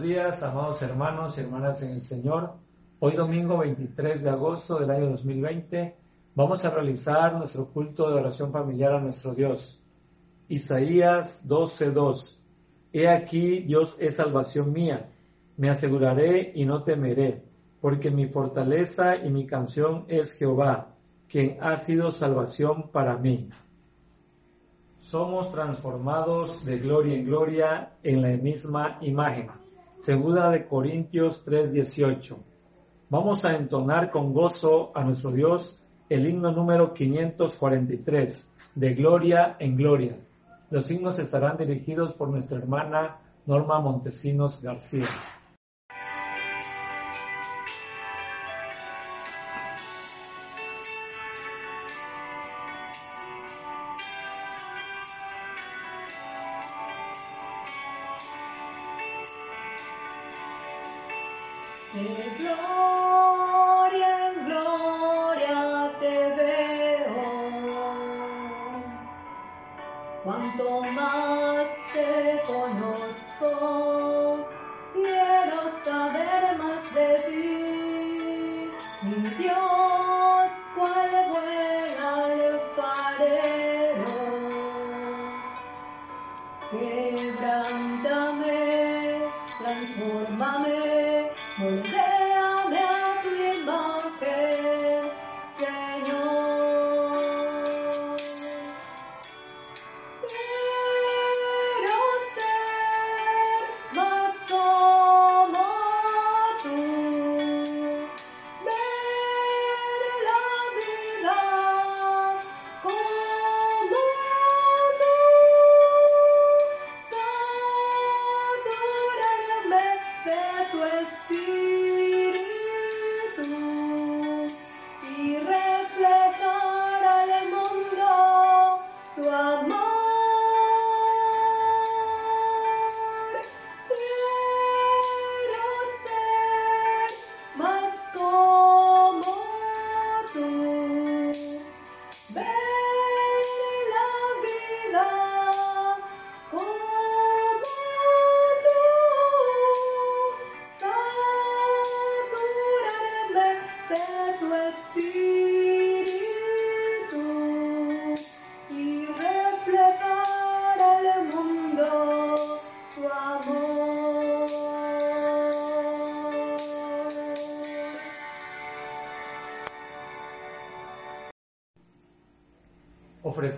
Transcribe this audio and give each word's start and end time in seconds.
días, 0.00 0.42
amados 0.42 0.80
hermanos 0.82 1.36
y 1.36 1.42
hermanas 1.42 1.82
en 1.82 1.90
el 1.90 2.00
Señor. 2.00 2.54
Hoy 3.00 3.16
domingo 3.16 3.58
23 3.58 4.22
de 4.22 4.30
agosto 4.30 4.78
del 4.78 4.90
año 4.90 5.10
2020 5.10 5.94
vamos 6.34 6.64
a 6.64 6.70
realizar 6.70 7.34
nuestro 7.34 7.66
culto 7.66 8.08
de 8.08 8.16
oración 8.16 8.50
familiar 8.50 8.94
a 8.94 9.00
nuestro 9.00 9.34
Dios. 9.34 9.82
Isaías 10.48 11.46
12:2. 11.46 12.38
He 12.92 13.08
aquí, 13.08 13.60
Dios 13.60 13.96
es 13.98 14.16
salvación 14.16 14.72
mía. 14.72 15.10
Me 15.56 15.68
aseguraré 15.68 16.52
y 16.54 16.64
no 16.64 16.82
temeré, 16.82 17.42
porque 17.80 18.10
mi 18.10 18.26
fortaleza 18.26 19.16
y 19.16 19.30
mi 19.30 19.46
canción 19.46 20.06
es 20.08 20.32
Jehová, 20.32 20.94
quien 21.28 21.58
ha 21.60 21.76
sido 21.76 22.10
salvación 22.10 22.90
para 22.90 23.16
mí 23.16 23.50
somos 25.10 25.50
transformados 25.50 26.64
de 26.64 26.78
gloria 26.78 27.16
en 27.16 27.24
gloria 27.24 27.92
en 28.04 28.22
la 28.22 28.28
misma 28.28 28.98
imagen. 29.00 29.59
Segunda 30.00 30.48
de 30.48 30.66
Corintios 30.66 31.44
3:18. 31.44 32.38
Vamos 33.10 33.44
a 33.44 33.54
entonar 33.54 34.10
con 34.10 34.32
gozo 34.32 34.92
a 34.94 35.04
nuestro 35.04 35.30
Dios 35.30 35.84
el 36.08 36.26
himno 36.26 36.50
número 36.52 36.94
543, 36.94 38.48
de 38.76 38.94
gloria 38.94 39.56
en 39.58 39.76
gloria. 39.76 40.16
Los 40.70 40.90
himnos 40.90 41.18
estarán 41.18 41.58
dirigidos 41.58 42.14
por 42.14 42.30
nuestra 42.30 42.56
hermana 42.56 43.18
Norma 43.44 43.78
Montesinos 43.78 44.62
García. 44.62 45.06
Te 61.92 63.09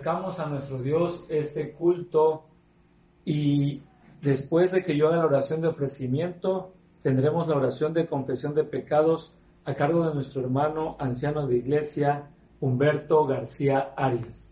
ofrezcamos 0.03 0.39
a 0.41 0.47
nuestro 0.47 0.81
Dios 0.81 1.23
este 1.29 1.71
culto 1.71 2.43
y 3.23 3.81
después 4.21 4.73
de 4.73 4.83
que 4.83 4.97
yo 4.97 5.07
haga 5.07 5.19
la 5.19 5.27
oración 5.27 5.61
de 5.61 5.69
ofrecimiento, 5.69 6.73
tendremos 7.01 7.47
la 7.47 7.55
oración 7.55 7.93
de 7.93 8.05
confesión 8.05 8.53
de 8.53 8.65
pecados 8.65 9.33
a 9.63 9.73
cargo 9.75 10.05
de 10.05 10.13
nuestro 10.13 10.41
hermano 10.41 10.97
anciano 10.99 11.47
de 11.47 11.55
iglesia, 11.55 12.29
Humberto 12.59 13.25
García 13.25 13.93
Arias. 13.95 14.49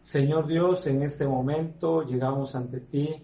Señor 0.00 0.48
Dios, 0.48 0.84
en 0.88 1.04
este 1.04 1.28
momento 1.28 2.02
llegamos 2.02 2.56
ante 2.56 2.80
ti 2.80 3.22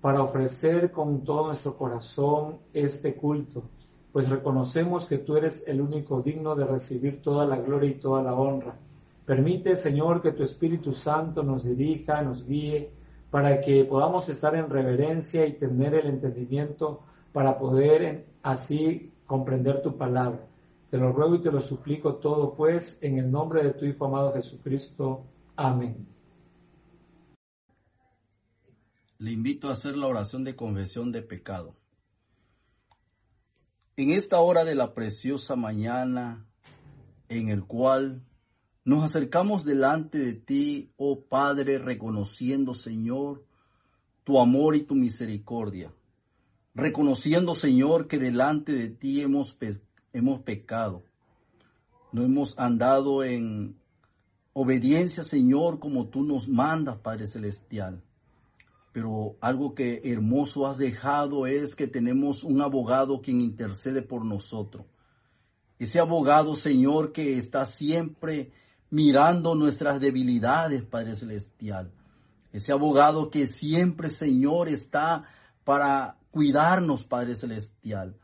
para 0.00 0.22
ofrecer 0.22 0.90
con 0.90 1.22
todo 1.22 1.48
nuestro 1.48 1.76
corazón 1.76 2.60
este 2.72 3.14
culto, 3.14 3.62
pues 4.10 4.30
reconocemos 4.30 5.04
que 5.04 5.18
tú 5.18 5.36
eres 5.36 5.64
el 5.66 5.82
único 5.82 6.22
digno 6.22 6.54
de 6.54 6.64
recibir 6.64 7.20
toda 7.20 7.44
la 7.44 7.58
gloria 7.58 7.90
y 7.90 8.00
toda 8.00 8.22
la 8.22 8.32
honra. 8.32 8.78
Permite, 9.26 9.74
Señor, 9.74 10.22
que 10.22 10.30
tu 10.30 10.44
Espíritu 10.44 10.92
Santo 10.92 11.42
nos 11.42 11.64
dirija, 11.64 12.22
nos 12.22 12.46
guíe, 12.46 12.92
para 13.28 13.60
que 13.60 13.84
podamos 13.84 14.28
estar 14.28 14.54
en 14.54 14.70
reverencia 14.70 15.44
y 15.44 15.54
tener 15.54 15.94
el 15.94 16.06
entendimiento 16.06 17.02
para 17.32 17.58
poder 17.58 18.28
así 18.44 19.12
comprender 19.26 19.82
tu 19.82 19.98
palabra. 19.98 20.46
Te 20.90 20.96
lo 20.96 21.12
ruego 21.12 21.34
y 21.34 21.42
te 21.42 21.50
lo 21.50 21.60
suplico 21.60 22.14
todo, 22.14 22.54
pues, 22.54 23.02
en 23.02 23.18
el 23.18 23.28
nombre 23.28 23.64
de 23.64 23.72
tu 23.72 23.84
Hijo 23.84 24.06
amado 24.06 24.32
Jesucristo. 24.32 25.24
Amén. 25.56 26.06
Le 29.18 29.32
invito 29.32 29.68
a 29.68 29.72
hacer 29.72 29.96
la 29.96 30.06
oración 30.06 30.44
de 30.44 30.54
conversión 30.54 31.10
de 31.10 31.22
pecado. 31.22 31.74
En 33.96 34.10
esta 34.10 34.40
hora 34.40 34.64
de 34.64 34.74
la 34.74 34.94
preciosa 34.94 35.56
mañana, 35.56 36.46
en 37.28 37.48
el 37.48 37.64
cual 37.64 38.25
nos 38.86 39.02
acercamos 39.02 39.64
delante 39.64 40.16
de 40.16 40.34
ti, 40.34 40.92
oh 40.96 41.24
Padre, 41.24 41.78
reconociendo, 41.78 42.72
Señor, 42.72 43.44
tu 44.22 44.38
amor 44.38 44.76
y 44.76 44.84
tu 44.84 44.94
misericordia. 44.94 45.92
Reconociendo, 46.72 47.56
Señor, 47.56 48.06
que 48.06 48.16
delante 48.18 48.72
de 48.72 48.88
ti 48.88 49.22
hemos, 49.22 49.58
hemos 50.12 50.40
pecado. 50.42 51.02
No 52.12 52.22
hemos 52.22 52.56
andado 52.60 53.24
en 53.24 53.76
obediencia, 54.52 55.24
Señor, 55.24 55.80
como 55.80 56.06
tú 56.06 56.22
nos 56.22 56.48
mandas, 56.48 56.98
Padre 56.98 57.26
Celestial. 57.26 58.04
Pero 58.92 59.36
algo 59.40 59.74
que 59.74 60.00
hermoso 60.04 60.64
has 60.64 60.78
dejado 60.78 61.48
es 61.48 61.74
que 61.74 61.88
tenemos 61.88 62.44
un 62.44 62.62
abogado 62.62 63.20
quien 63.20 63.40
intercede 63.40 64.02
por 64.02 64.24
nosotros. 64.24 64.86
Ese 65.76 65.98
abogado, 65.98 66.54
Señor, 66.54 67.10
que 67.10 67.36
está 67.36 67.66
siempre 67.66 68.52
mirando 68.90 69.54
nuestras 69.54 70.00
debilidades, 70.00 70.82
Padre 70.82 71.14
Celestial. 71.14 71.92
Ese 72.52 72.72
abogado 72.72 73.30
que 73.30 73.48
siempre, 73.48 74.08
Señor, 74.08 74.68
está 74.68 75.24
para 75.64 76.18
cuidarnos, 76.30 77.04
Padre 77.04 77.34
Celestial. 77.34 78.16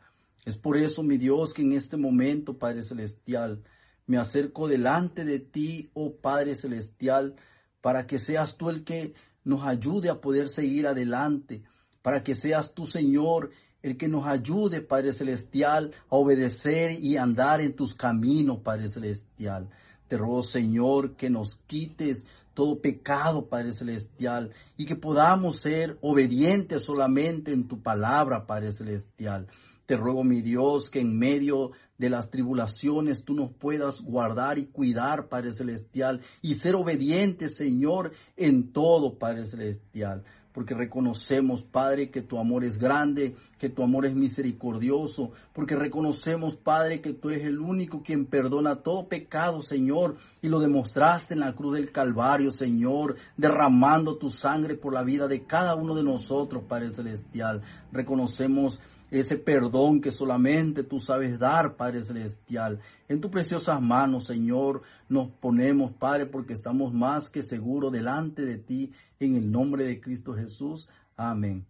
Es 0.45 0.57
por 0.57 0.77
eso, 0.77 1.03
mi 1.03 1.19
Dios, 1.19 1.55
que 1.55 1.63
en 1.63 1.73
este 1.73 1.97
momento, 1.97 2.59
Padre 2.59 2.83
Celestial, 2.83 3.63
me 4.07 4.19
acerco 4.19 4.69
delante 4.69 5.25
de 5.25 5.39
ti, 5.39 5.91
oh 5.95 6.17
Padre 6.17 6.55
Celestial, 6.55 7.37
para 7.81 8.07
que 8.07 8.19
seas 8.19 8.57
tú 8.57 8.71
el 8.71 8.85
que 8.85 9.15
nos 9.45 9.65
ayude 9.65 10.09
a 10.09 10.21
poder 10.21 10.49
seguir 10.49 10.87
adelante, 10.87 11.63
para 12.03 12.23
que 12.25 12.35
seas 12.35 12.75
tú, 12.75 12.87
Señor, 12.87 13.51
el 13.83 13.97
que 13.97 14.09
nos 14.09 14.27
ayude, 14.27 14.81
Padre 14.81 15.13
Celestial, 15.13 15.93
a 16.09 16.17
obedecer 16.17 16.93
y 16.93 17.17
andar 17.17 17.61
en 17.61 17.75
tus 17.75 17.95
caminos, 17.95 18.61
Padre 18.61 18.89
Celestial. 18.89 19.69
Te 20.13 20.19
ruego, 20.19 20.43
Señor, 20.43 21.17
que 21.17 21.31
nos 21.31 21.57
quites 21.67 22.27
todo 22.53 22.83
pecado, 22.83 23.49
Padre 23.49 23.73
Celestial, 23.73 24.51
y 24.77 24.85
que 24.85 24.95
podamos 24.95 25.61
ser 25.61 25.97
obedientes 26.03 26.83
solamente 26.83 27.51
en 27.51 27.67
tu 27.67 27.81
palabra, 27.81 28.47
Padre 28.47 28.73
Celestial. 28.73 29.47
Te 29.87 29.97
ruego, 29.97 30.23
mi 30.23 30.43
Dios, 30.43 30.91
que 30.91 31.01
en 31.01 31.19
medio 31.19 31.71
de 31.97 32.11
las 32.11 32.29
tribulaciones 32.29 33.25
tú 33.25 33.33
nos 33.33 33.55
puedas 33.55 34.03
guardar 34.03 34.59
y 34.59 34.67
cuidar, 34.67 35.31
Padre 35.31 35.53
Celestial, 35.53 36.21
y 36.43 36.57
ser 36.57 36.75
obedientes, 36.75 37.57
Señor, 37.57 38.13
en 38.37 38.71
todo, 38.71 39.19
Padre 39.19 39.47
Celestial 39.47 40.25
porque 40.53 40.75
reconocemos, 40.75 41.63
Padre, 41.63 42.11
que 42.11 42.23
tu 42.23 42.39
amor 42.39 42.65
es 42.65 42.79
grande, 42.79 43.35
que 43.59 43.69
tu 43.69 43.83
amor 43.83 44.07
es 44.07 44.15
misericordioso, 44.15 45.33
porque 45.53 45.77
reconocemos, 45.77 46.57
Padre, 46.57 47.01
que 47.01 47.13
tú 47.13 47.31
eres 47.31 47.47
el 47.47 47.59
único 47.59 48.03
quien 48.03 48.27
perdona 48.27 48.77
todo 48.77 49.09
pecado, 49.09 49.63
Señor, 49.63 50.17
y 50.43 50.49
lo 50.49 50.61
demostraste 50.61 51.35
en 51.35 51.41
la 51.41 51.55
cruz 51.55 51.75
del 51.77 51.93
Calvario, 51.93 52.53
Señor, 52.53 53.17
derramando 53.37 54.17
tu 54.17 54.31
sangre 54.31 54.75
por 54.75 54.93
la 54.93 55.03
vida 55.03 55.29
de 55.29 55.45
cada 55.45 55.75
uno 55.75 55.95
de 55.95 56.03
nosotros, 56.03 56.65
Padre 56.69 56.91
Celestial. 56.91 57.63
Reconocemos 57.93 58.81
ese 59.13 59.37
perdón 59.37 60.01
que 60.01 60.11
solamente 60.11 60.85
tú 60.85 60.99
sabes 60.99 61.39
dar, 61.39 61.77
Padre 61.77 62.03
Celestial. 62.03 62.81
En 63.09 63.21
tus 63.21 63.31
preciosas 63.31 63.81
manos, 63.81 64.25
Señor, 64.25 64.81
nos 65.09 65.29
ponemos, 65.29 65.93
Padre, 65.93 66.25
porque 66.27 66.55
estamos 66.55 66.95
más 66.95 67.29
que 67.29 67.43
seguros 67.43 67.93
delante 67.93 68.45
de 68.47 68.57
ti, 68.57 68.91
en 69.21 69.37
el 69.37 69.53
nombre 69.53 69.85
de 69.85 70.01
Cristo 70.01 70.33
Jesús. 70.33 70.89
Amén. 71.15 71.67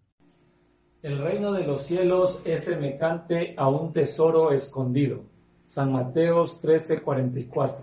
El 1.03 1.19
reino 1.19 1.53
de 1.53 1.67
los 1.67 1.83
cielos 1.83 2.41
es 2.45 2.65
semejante 2.65 3.57
a 3.59 3.69
un 3.69 3.93
tesoro 3.93 4.53
escondido. 4.53 5.25
San 5.65 5.91
Mateos 5.91 6.61
13:44. 6.63 7.83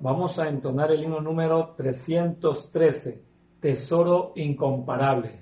Vamos 0.00 0.38
a 0.38 0.48
entonar 0.48 0.92
el 0.92 1.02
himno 1.02 1.22
número 1.22 1.74
313, 1.76 3.22
Tesoro 3.58 4.32
incomparable. 4.36 5.41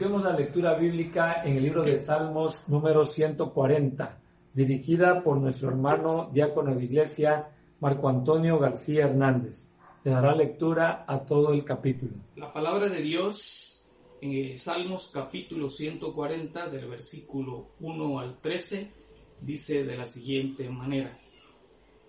Busquemos 0.00 0.24
la 0.24 0.32
lectura 0.32 0.78
bíblica 0.78 1.42
en 1.44 1.58
el 1.58 1.62
libro 1.62 1.82
de 1.82 1.98
Salmos 1.98 2.66
número 2.68 3.04
140, 3.04 4.18
dirigida 4.54 5.22
por 5.22 5.36
nuestro 5.36 5.68
hermano 5.68 6.30
diácono 6.32 6.74
de 6.74 6.84
iglesia 6.84 7.50
Marco 7.80 8.08
Antonio 8.08 8.58
García 8.58 9.04
Hernández. 9.04 9.70
Le 10.02 10.10
dará 10.10 10.34
lectura 10.34 11.04
a 11.06 11.26
todo 11.26 11.52
el 11.52 11.66
capítulo. 11.66 12.12
La 12.36 12.50
palabra 12.50 12.88
de 12.88 13.02
Dios 13.02 13.92
en 14.22 14.56
Salmos 14.56 15.10
capítulo 15.12 15.68
140 15.68 16.70
del 16.70 16.88
versículo 16.88 17.72
1 17.80 18.20
al 18.20 18.40
13 18.40 18.94
dice 19.42 19.84
de 19.84 19.98
la 19.98 20.06
siguiente 20.06 20.66
manera. 20.70 21.20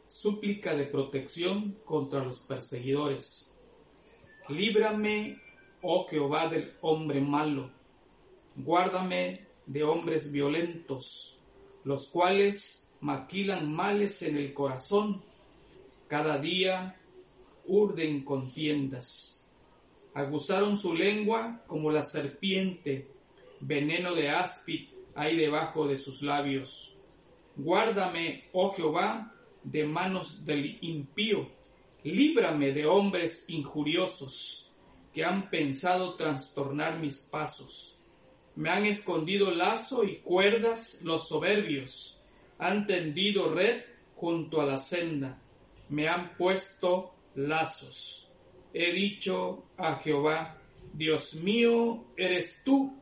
Súplica 0.06 0.74
de 0.76 0.86
protección 0.86 1.76
contra 1.84 2.24
los 2.24 2.40
perseguidores. 2.40 3.54
Líbrame 4.48 5.42
oh 5.82 6.08
Jehová 6.08 6.48
del 6.48 6.74
hombre 6.82 7.20
malo, 7.20 7.81
guárdame 8.56 9.48
de 9.66 9.84
hombres 9.84 10.32
violentos, 10.32 11.42
los 11.84 12.08
cuales 12.10 12.92
maquilan 13.02 13.72
males 13.72 14.22
en 14.22 14.38
el 14.38 14.54
corazón, 14.54 15.22
cada 16.08 16.38
día 16.38 17.00
urden 17.66 18.24
contiendas. 18.24 19.46
Aguzaron 20.14 20.78
su 20.78 20.94
lengua 20.94 21.64
como 21.68 21.90
la 21.90 22.02
serpiente, 22.02 23.08
veneno 23.62 24.14
de 24.14 24.30
áspid 24.30 24.88
hay 25.16 25.38
debajo 25.38 25.88
de 25.88 25.98
sus 25.98 26.22
labios. 26.22 26.98
Guárdame, 27.56 28.46
oh 28.54 28.72
Jehová, 28.74 29.34
de 29.64 29.86
manos 29.86 30.46
del 30.46 30.78
impío, 30.82 31.50
líbrame 32.04 32.72
de 32.72 32.86
hombres 32.86 33.46
injuriosos 33.50 34.74
que 35.14 35.24
han 35.24 35.50
pensado 35.50 36.16
trastornar 36.16 37.00
mis 37.00 37.28
pasos. 37.32 38.01
Me 38.56 38.70
han 38.70 38.86
escondido 38.86 39.52
lazo 39.52 40.04
y 40.04 40.18
cuerdas 40.18 41.02
los 41.04 41.28
soberbios, 41.28 42.24
han 42.60 42.86
tendido 42.86 43.54
red 43.54 43.84
junto 44.16 44.62
a 44.62 44.66
la 44.66 44.78
senda, 44.78 45.42
me 45.90 46.08
han 46.08 46.36
puesto 46.36 47.14
lazos. 47.36 48.32
he 48.74 48.92
dicho 48.94 49.66
a 49.78 49.96
Jehová, 49.96 50.62
Dios 50.94 51.36
mío 51.36 52.06
eres 52.16 52.62
tú, 52.64 52.94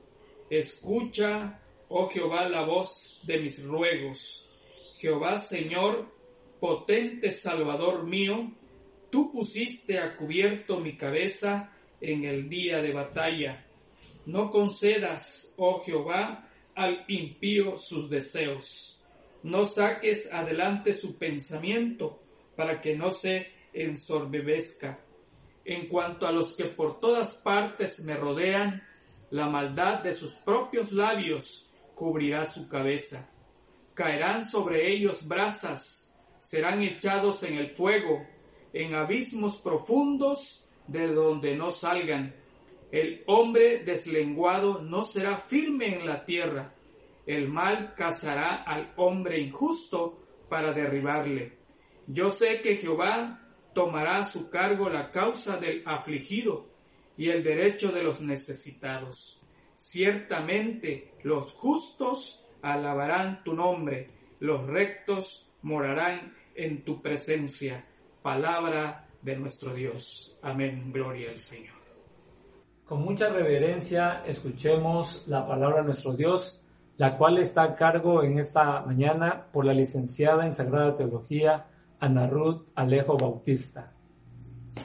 escucha, 0.50 1.60
oh 1.90 2.10
Jehová, 2.10 2.48
la 2.48 2.64
voz 2.64 3.20
de 3.24 3.40
mis 3.40 3.64
ruegos. 3.64 4.56
Jehová 4.98 5.38
Señor, 5.38 6.08
potente 6.60 7.32
Salvador 7.32 8.04
mío, 8.06 8.52
tú 9.10 9.32
pusiste 9.32 10.00
a 10.00 10.16
cubierto 10.16 10.80
mi 10.80 10.96
cabeza 10.96 11.74
en 12.02 12.26
el 12.26 12.50
día 12.50 12.82
de 12.82 12.94
batalla. 12.94 13.66
No 14.26 14.50
concedas, 14.50 15.54
oh 15.58 15.80
Jehová, 15.82 16.48
al 16.76 17.06
impío 17.08 17.78
sus 17.78 18.10
deseos. 18.10 19.06
No 19.44 19.66
saques 19.66 20.32
adelante 20.34 20.94
su 20.94 21.18
pensamiento 21.18 22.22
para 22.56 22.82
que 22.82 22.96
no 22.96 23.10
se 23.10 23.48
ensorbebezca. 23.74 25.00
En 25.66 25.88
cuanto 25.88 26.26
a 26.26 26.32
los 26.32 26.56
que 26.56 26.66
por 26.66 27.00
todas 27.00 27.36
partes 27.36 28.04
me 28.06 28.16
rodean, 28.16 28.84
la 29.32 29.48
maldad 29.48 30.00
de 30.00 30.12
sus 30.12 30.34
propios 30.34 30.92
labios 30.92 31.72
cubrirá 31.96 32.44
su 32.44 32.68
cabeza. 32.68 33.30
Caerán 33.94 34.44
sobre 34.44 34.92
ellos 34.92 35.28
brasas, 35.28 36.20
serán 36.40 36.82
echados 36.84 37.44
en 37.44 37.58
el 37.58 37.76
fuego, 37.76 38.26
en 38.74 38.96
abismos 38.96 39.58
profundos 39.58 40.70
de 40.88 41.08
donde 41.08 41.56
no 41.56 41.72
salgan. 41.72 42.34
El 42.92 43.24
hombre 43.28 43.84
deslenguado 43.84 44.82
no 44.82 45.04
será 45.04 45.38
firme 45.38 45.94
en 45.96 46.06
la 46.06 46.26
tierra. 46.26 46.74
El 47.26 47.48
mal 47.48 47.94
cazará 47.96 48.64
al 48.64 48.94
hombre 48.98 49.40
injusto 49.40 50.24
para 50.50 50.74
derribarle. 50.74 51.60
Yo 52.08 52.32
sé 52.32 52.62
que 52.62 52.78
Jehová 52.78 53.48
tomará 53.74 54.18
a 54.18 54.24
su 54.24 54.50
cargo 54.50 54.90
la 54.90 55.12
causa 55.12 55.58
del 55.58 55.84
afligido 55.86 56.68
y 57.16 57.30
el 57.30 57.44
derecho 57.44 57.92
de 57.92 58.02
los 58.02 58.22
necesitados. 58.22 59.42
Ciertamente 59.76 61.14
los 61.24 61.54
justos 61.54 62.50
alabarán 62.62 63.44
tu 63.44 63.54
nombre, 63.54 64.08
los 64.40 64.66
rectos 64.66 65.56
morarán 65.62 66.34
en 66.56 66.84
tu 66.84 67.02
presencia. 67.02 67.86
Palabra 68.22 69.08
de 69.22 69.36
nuestro 69.36 69.74
Dios. 69.74 70.40
Amén. 70.42 70.92
Gloria 70.92 71.30
al 71.30 71.38
Señor. 71.38 71.79
Con 72.90 73.04
mucha 73.04 73.30
reverencia 73.30 74.24
escuchemos 74.26 75.28
la 75.28 75.46
palabra 75.46 75.82
de 75.82 75.84
nuestro 75.84 76.16
Dios, 76.16 76.64
la 76.98 77.20
cual 77.20 77.38
está 77.38 77.62
a 77.62 77.76
cargo 77.76 78.24
en 78.24 78.40
esta 78.40 78.82
mañana 78.82 79.46
por 79.54 79.64
la 79.64 79.76
licenciada 79.76 80.44
en 80.44 80.54
Sagrada 80.54 80.98
Teología 80.98 81.68
Ana 82.00 82.26
Ruth 82.26 82.64
Alejo 82.74 83.16
Bautista. 83.16 83.94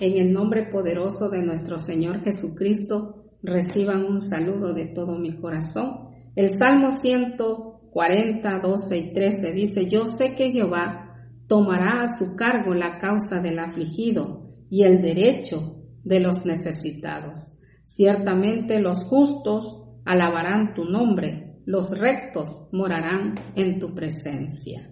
En 0.01 0.19
el 0.19 0.35
nombre 0.35 0.65
poderoso 0.65 1.31
de 1.31 1.41
nuestro 1.41 1.79
Señor 1.79 2.21
Jesucristo, 2.21 3.25
reciban 3.43 4.05
un 4.05 4.21
saludo 4.21 4.75
de 4.75 4.85
todo 4.85 5.19
mi 5.19 5.41
corazón. 5.41 6.11
El 6.37 6.51
Salmo 6.59 6.91
140, 6.91 8.59
12 8.59 8.99
y 8.99 9.15
13 9.15 9.53
dice, 9.53 9.87
yo 9.87 10.05
sé 10.05 10.35
que 10.35 10.51
Jehová 10.51 11.27
tomará 11.49 12.03
a 12.03 12.09
su 12.15 12.37
cargo 12.37 12.75
la 12.75 12.99
causa 12.99 13.41
del 13.41 13.59
afligido 13.59 14.43
y 14.69 14.83
el 14.83 15.01
derecho 15.01 15.81
de 16.05 16.21
los 16.21 16.45
necesitados. 16.45 17.54
Ciertamente 17.85 18.81
los 18.81 18.99
justos 19.05 19.65
alabarán 20.05 20.75
tu 20.75 20.85
nombre, 20.85 21.63
los 21.67 21.91
rectos 21.91 22.69
morarán 22.73 23.35
en 23.55 23.79
tu 23.79 23.95
presencia. 23.95 24.91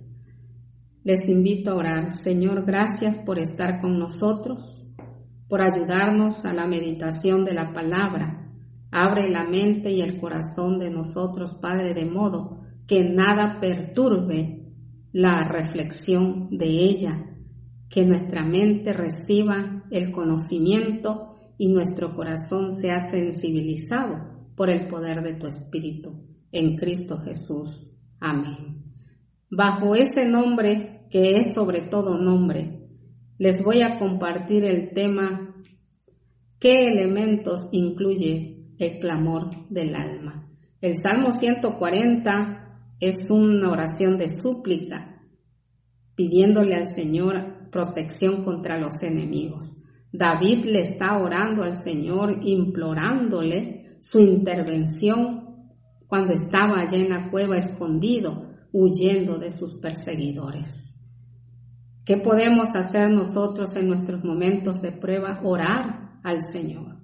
Les 1.04 1.28
invito 1.28 1.72
a 1.72 1.74
orar. 1.74 2.12
Señor, 2.12 2.64
gracias 2.64 3.16
por 3.24 3.38
estar 3.38 3.80
con 3.80 3.98
nosotros, 3.98 4.62
por 5.48 5.60
ayudarnos 5.60 6.44
a 6.44 6.52
la 6.52 6.66
meditación 6.66 7.44
de 7.44 7.54
la 7.54 7.72
palabra. 7.72 8.52
Abre 8.92 9.28
la 9.28 9.44
mente 9.44 9.90
y 9.90 10.00
el 10.00 10.20
corazón 10.20 10.78
de 10.78 10.90
nosotros, 10.90 11.56
Padre, 11.60 11.94
de 11.94 12.04
modo 12.04 12.60
que 12.86 13.04
nada 13.04 13.58
perturbe 13.60 14.62
la 15.12 15.44
reflexión 15.44 16.48
de 16.50 16.66
ella, 16.66 17.36
que 17.88 18.04
nuestra 18.04 18.44
mente 18.44 18.92
reciba 18.92 19.84
el 19.90 20.12
conocimiento 20.12 21.31
y 21.62 21.68
nuestro 21.68 22.16
corazón 22.16 22.76
sea 22.82 23.08
sensibilizado 23.08 24.48
por 24.56 24.68
el 24.68 24.88
poder 24.88 25.22
de 25.22 25.34
tu 25.34 25.46
Espíritu. 25.46 26.26
En 26.50 26.76
Cristo 26.76 27.18
Jesús. 27.18 27.88
Amén. 28.18 28.82
Bajo 29.48 29.94
ese 29.94 30.24
nombre, 30.24 31.06
que 31.08 31.36
es 31.36 31.54
sobre 31.54 31.82
todo 31.82 32.18
nombre, 32.18 32.88
les 33.38 33.62
voy 33.62 33.82
a 33.82 34.00
compartir 34.00 34.64
el 34.64 34.90
tema 34.90 35.54
¿Qué 36.58 36.88
elementos 36.88 37.68
incluye 37.70 38.74
el 38.80 38.98
clamor 38.98 39.68
del 39.68 39.94
alma? 39.94 40.50
El 40.80 40.96
Salmo 41.00 41.30
140 41.38 42.96
es 42.98 43.30
una 43.30 43.70
oración 43.70 44.18
de 44.18 44.30
súplica, 44.30 45.22
pidiéndole 46.16 46.74
al 46.74 46.92
Señor 46.92 47.70
protección 47.70 48.42
contra 48.42 48.80
los 48.80 49.00
enemigos. 49.04 49.81
David 50.12 50.66
le 50.66 50.82
está 50.82 51.18
orando 51.18 51.62
al 51.62 51.76
Señor, 51.82 52.40
implorándole 52.42 53.98
su 54.00 54.18
intervención 54.18 55.70
cuando 56.06 56.34
estaba 56.34 56.80
allá 56.80 56.98
en 56.98 57.08
la 57.08 57.30
cueva 57.30 57.56
escondido 57.56 58.50
huyendo 58.72 59.38
de 59.38 59.50
sus 59.50 59.80
perseguidores. 59.80 61.00
¿Qué 62.04 62.16
podemos 62.16 62.68
hacer 62.74 63.10
nosotros 63.10 63.74
en 63.76 63.88
nuestros 63.88 64.24
momentos 64.24 64.80
de 64.80 64.92
prueba? 64.92 65.40
Orar 65.44 66.18
al 66.22 66.40
Señor. 66.52 66.98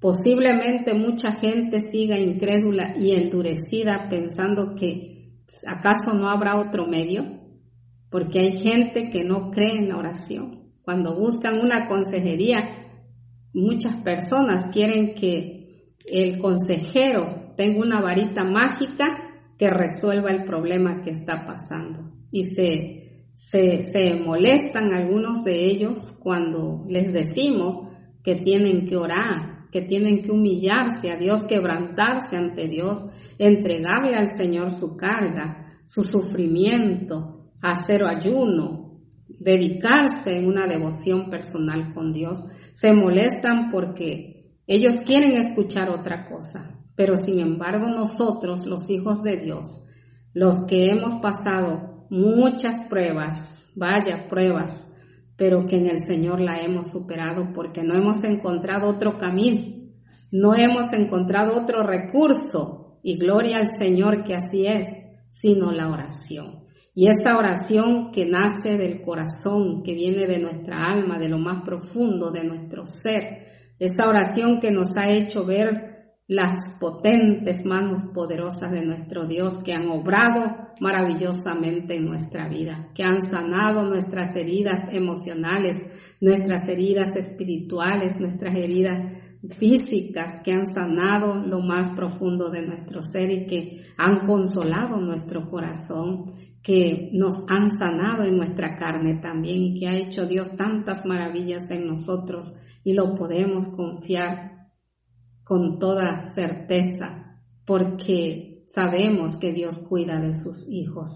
Posiblemente 0.00 0.94
mucha 0.94 1.32
gente 1.32 1.82
siga 1.90 2.18
incrédula 2.18 2.96
y 2.96 3.12
endurecida 3.12 4.08
pensando 4.08 4.74
que 4.76 5.36
acaso 5.66 6.14
no 6.14 6.28
habrá 6.30 6.56
otro 6.56 6.86
medio, 6.86 7.26
porque 8.10 8.38
hay 8.38 8.60
gente 8.60 9.10
que 9.10 9.24
no 9.24 9.50
cree 9.50 9.76
en 9.76 9.88
la 9.88 9.96
oración. 9.96 10.57
Cuando 10.88 11.14
buscan 11.14 11.60
una 11.60 11.86
consejería, 11.86 12.66
muchas 13.52 14.00
personas 14.00 14.70
quieren 14.72 15.14
que 15.14 15.84
el 16.06 16.38
consejero 16.38 17.52
tenga 17.58 17.80
una 17.80 18.00
varita 18.00 18.42
mágica 18.42 19.42
que 19.58 19.68
resuelva 19.68 20.30
el 20.30 20.44
problema 20.44 21.02
que 21.02 21.10
está 21.10 21.44
pasando. 21.44 22.10
Y 22.30 22.44
se, 22.44 23.26
se, 23.34 23.84
se 23.84 24.14
molestan 24.14 24.94
algunos 24.94 25.44
de 25.44 25.66
ellos 25.66 25.98
cuando 26.20 26.86
les 26.88 27.12
decimos 27.12 27.88
que 28.24 28.36
tienen 28.36 28.86
que 28.86 28.96
orar, 28.96 29.68
que 29.70 29.82
tienen 29.82 30.22
que 30.22 30.30
humillarse 30.30 31.10
a 31.10 31.18
Dios, 31.18 31.42
quebrantarse 31.42 32.38
ante 32.38 32.66
Dios, 32.66 33.10
entregarle 33.38 34.16
al 34.16 34.28
Señor 34.34 34.70
su 34.70 34.96
carga, 34.96 35.82
su 35.86 36.00
sufrimiento, 36.02 37.52
hacer 37.60 38.04
ayuno, 38.04 38.87
dedicarse 39.38 40.36
en 40.36 40.46
una 40.46 40.66
devoción 40.66 41.30
personal 41.30 41.94
con 41.94 42.12
Dios. 42.12 42.44
Se 42.72 42.92
molestan 42.92 43.70
porque 43.70 44.58
ellos 44.66 44.96
quieren 45.06 45.32
escuchar 45.32 45.90
otra 45.90 46.28
cosa, 46.28 46.78
pero 46.94 47.16
sin 47.24 47.38
embargo 47.40 47.88
nosotros, 47.88 48.66
los 48.66 48.88
hijos 48.90 49.22
de 49.22 49.36
Dios, 49.36 49.84
los 50.34 50.56
que 50.68 50.90
hemos 50.90 51.20
pasado 51.20 52.06
muchas 52.10 52.88
pruebas, 52.88 53.66
vaya 53.76 54.28
pruebas, 54.28 54.84
pero 55.36 55.66
que 55.66 55.76
en 55.76 55.86
el 55.86 56.04
Señor 56.04 56.40
la 56.40 56.60
hemos 56.60 56.88
superado 56.88 57.52
porque 57.54 57.82
no 57.82 57.94
hemos 57.94 58.24
encontrado 58.24 58.88
otro 58.88 59.18
camino, 59.18 59.90
no 60.32 60.54
hemos 60.54 60.92
encontrado 60.92 61.60
otro 61.60 61.82
recurso, 61.82 62.88
y 63.02 63.16
gloria 63.16 63.58
al 63.58 63.70
Señor 63.78 64.24
que 64.24 64.34
así 64.34 64.66
es, 64.66 64.86
sino 65.28 65.72
la 65.72 65.88
oración. 65.88 66.67
Y 67.00 67.06
esa 67.06 67.38
oración 67.38 68.10
que 68.10 68.26
nace 68.26 68.76
del 68.76 69.02
corazón, 69.02 69.84
que 69.84 69.94
viene 69.94 70.26
de 70.26 70.40
nuestra 70.40 70.90
alma, 70.90 71.16
de 71.16 71.28
lo 71.28 71.38
más 71.38 71.62
profundo 71.62 72.32
de 72.32 72.42
nuestro 72.42 72.86
ser, 72.88 73.46
esa 73.78 74.08
oración 74.08 74.58
que 74.58 74.72
nos 74.72 74.96
ha 74.96 75.08
hecho 75.08 75.44
ver 75.44 76.16
las 76.26 76.56
potentes 76.80 77.64
manos 77.64 78.00
poderosas 78.12 78.72
de 78.72 78.84
nuestro 78.84 79.26
Dios 79.26 79.62
que 79.64 79.74
han 79.74 79.88
obrado 79.88 80.72
maravillosamente 80.80 81.94
en 81.94 82.06
nuestra 82.06 82.48
vida, 82.48 82.90
que 82.96 83.04
han 83.04 83.24
sanado 83.24 83.84
nuestras 83.84 84.34
heridas 84.34 84.80
emocionales, 84.90 85.76
nuestras 86.20 86.68
heridas 86.68 87.14
espirituales, 87.14 88.18
nuestras 88.18 88.56
heridas 88.56 88.98
físicas, 89.56 90.42
que 90.44 90.52
han 90.52 90.66
sanado 90.74 91.46
lo 91.46 91.60
más 91.60 91.90
profundo 91.90 92.50
de 92.50 92.66
nuestro 92.66 93.02
ser 93.04 93.30
y 93.30 93.46
que 93.46 93.84
han 93.96 94.26
consolado 94.26 95.00
nuestro 95.00 95.48
corazón, 95.48 96.34
que 96.68 97.08
nos 97.14 97.44
han 97.48 97.70
sanado 97.78 98.24
en 98.24 98.36
nuestra 98.36 98.76
carne 98.76 99.14
también 99.22 99.62
y 99.62 99.80
que 99.80 99.88
ha 99.88 99.96
hecho 99.96 100.26
Dios 100.26 100.54
tantas 100.54 101.06
maravillas 101.06 101.62
en 101.70 101.88
nosotros 101.88 102.52
y 102.84 102.92
lo 102.92 103.14
podemos 103.14 103.68
confiar 103.68 104.68
con 105.42 105.78
toda 105.78 106.30
certeza, 106.34 107.40
porque 107.64 108.66
sabemos 108.66 109.36
que 109.40 109.54
Dios 109.54 109.78
cuida 109.78 110.20
de 110.20 110.34
sus 110.34 110.68
hijos, 110.68 111.08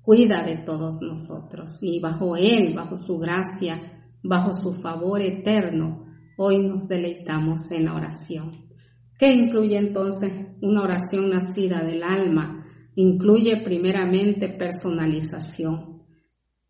cuida 0.00 0.44
de 0.44 0.58
todos 0.58 1.00
nosotros 1.00 1.72
y 1.82 1.98
bajo 1.98 2.36
Él, 2.36 2.72
bajo 2.72 2.96
su 2.96 3.18
gracia, 3.18 4.14
bajo 4.22 4.54
su 4.54 4.74
favor 4.80 5.22
eterno, 5.22 6.06
hoy 6.38 6.58
nos 6.58 6.86
deleitamos 6.86 7.62
en 7.72 7.86
la 7.86 7.94
oración. 7.94 8.68
¿Qué 9.18 9.32
incluye 9.32 9.76
entonces 9.76 10.30
una 10.62 10.82
oración 10.82 11.30
nacida 11.30 11.82
del 11.82 12.04
alma? 12.04 12.59
Incluye 13.02 13.56
primeramente 13.56 14.46
personalización. 14.48 16.02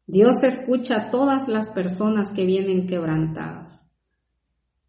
Dios 0.07 0.37
escucha 0.45 0.95
a 0.97 1.11
todas 1.11 1.49
las 1.49 1.71
personas 1.71 2.29
que 2.37 2.47
vienen 2.47 2.87
quebrantadas, 2.87 3.97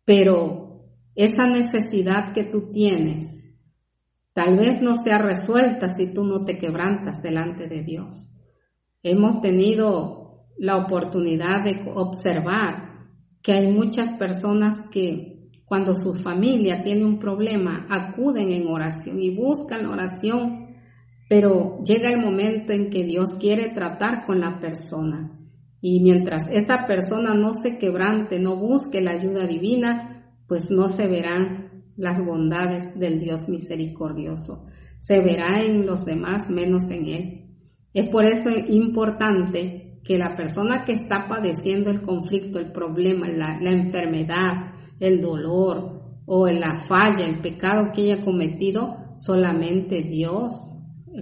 pero 0.06 0.86
esa 1.16 1.48
necesidad 1.48 2.34
que 2.34 2.44
tú 2.44 2.72
tienes 2.72 3.58
tal 4.34 4.56
vez 4.56 4.84
no 4.84 4.94
sea 5.04 5.18
resuelta 5.18 5.92
si 5.92 6.14
tú 6.14 6.26
no 6.26 6.46
te 6.46 6.60
quebrantas 6.60 7.24
delante 7.24 7.68
de 7.68 7.82
Dios. 7.82 8.38
Hemos 9.02 9.42
tenido 9.42 10.46
la 10.60 10.78
oportunidad 10.78 11.64
de 11.64 11.82
observar 11.96 13.10
que 13.42 13.54
hay 13.54 13.72
muchas 13.72 14.12
personas 14.12 14.78
que 14.92 15.50
cuando 15.66 15.96
su 15.96 16.14
familia 16.14 16.84
tiene 16.84 17.04
un 17.04 17.18
problema 17.18 17.88
acuden 17.90 18.52
en 18.52 18.68
oración 18.68 19.20
y 19.24 19.36
buscan 19.36 19.88
oración 19.88 20.61
pero 21.32 21.82
llega 21.86 22.10
el 22.10 22.20
momento 22.20 22.74
en 22.74 22.90
que 22.90 23.06
Dios 23.06 23.36
quiere 23.40 23.70
tratar 23.70 24.26
con 24.26 24.42
la 24.42 24.60
persona. 24.60 25.40
Y 25.80 26.02
mientras 26.02 26.50
esa 26.52 26.86
persona 26.88 27.36
no 27.36 27.54
se 27.54 27.78
quebrante, 27.78 28.38
no 28.38 28.58
busque 28.58 29.00
la 29.00 29.12
ayuda 29.12 29.48
divina, 29.48 30.36
pues 30.46 30.64
no 30.70 30.90
se 30.90 31.08
verán 31.08 31.86
las 31.96 32.20
bondades 32.20 33.00
del 33.00 33.22
Dios 33.22 33.48
misericordioso. 33.48 34.66
Se 34.98 35.22
verá 35.22 35.64
en 35.64 35.86
los 35.86 36.04
demás 36.04 36.50
menos 36.50 36.92
en 36.92 37.06
Él. 37.06 37.56
Es 37.94 38.10
por 38.10 38.26
eso 38.26 38.50
importante 38.68 40.02
que 40.04 40.18
la 40.18 40.36
persona 40.36 40.84
que 40.84 40.92
está 40.92 41.30
padeciendo 41.30 41.92
el 41.92 42.02
conflicto, 42.02 42.60
el 42.60 42.74
problema, 42.74 43.30
la, 43.30 43.58
enfermedad, 43.72 44.74
el 45.00 45.22
dolor 45.22 46.02
o 46.26 46.48
la 46.48 46.84
falla, 46.90 47.26
el 47.26 47.40
pecado 47.40 47.94
que 47.94 48.12
haya 48.12 48.26
cometido, 48.26 48.98
solamente 49.16 50.02
Dios 50.02 50.71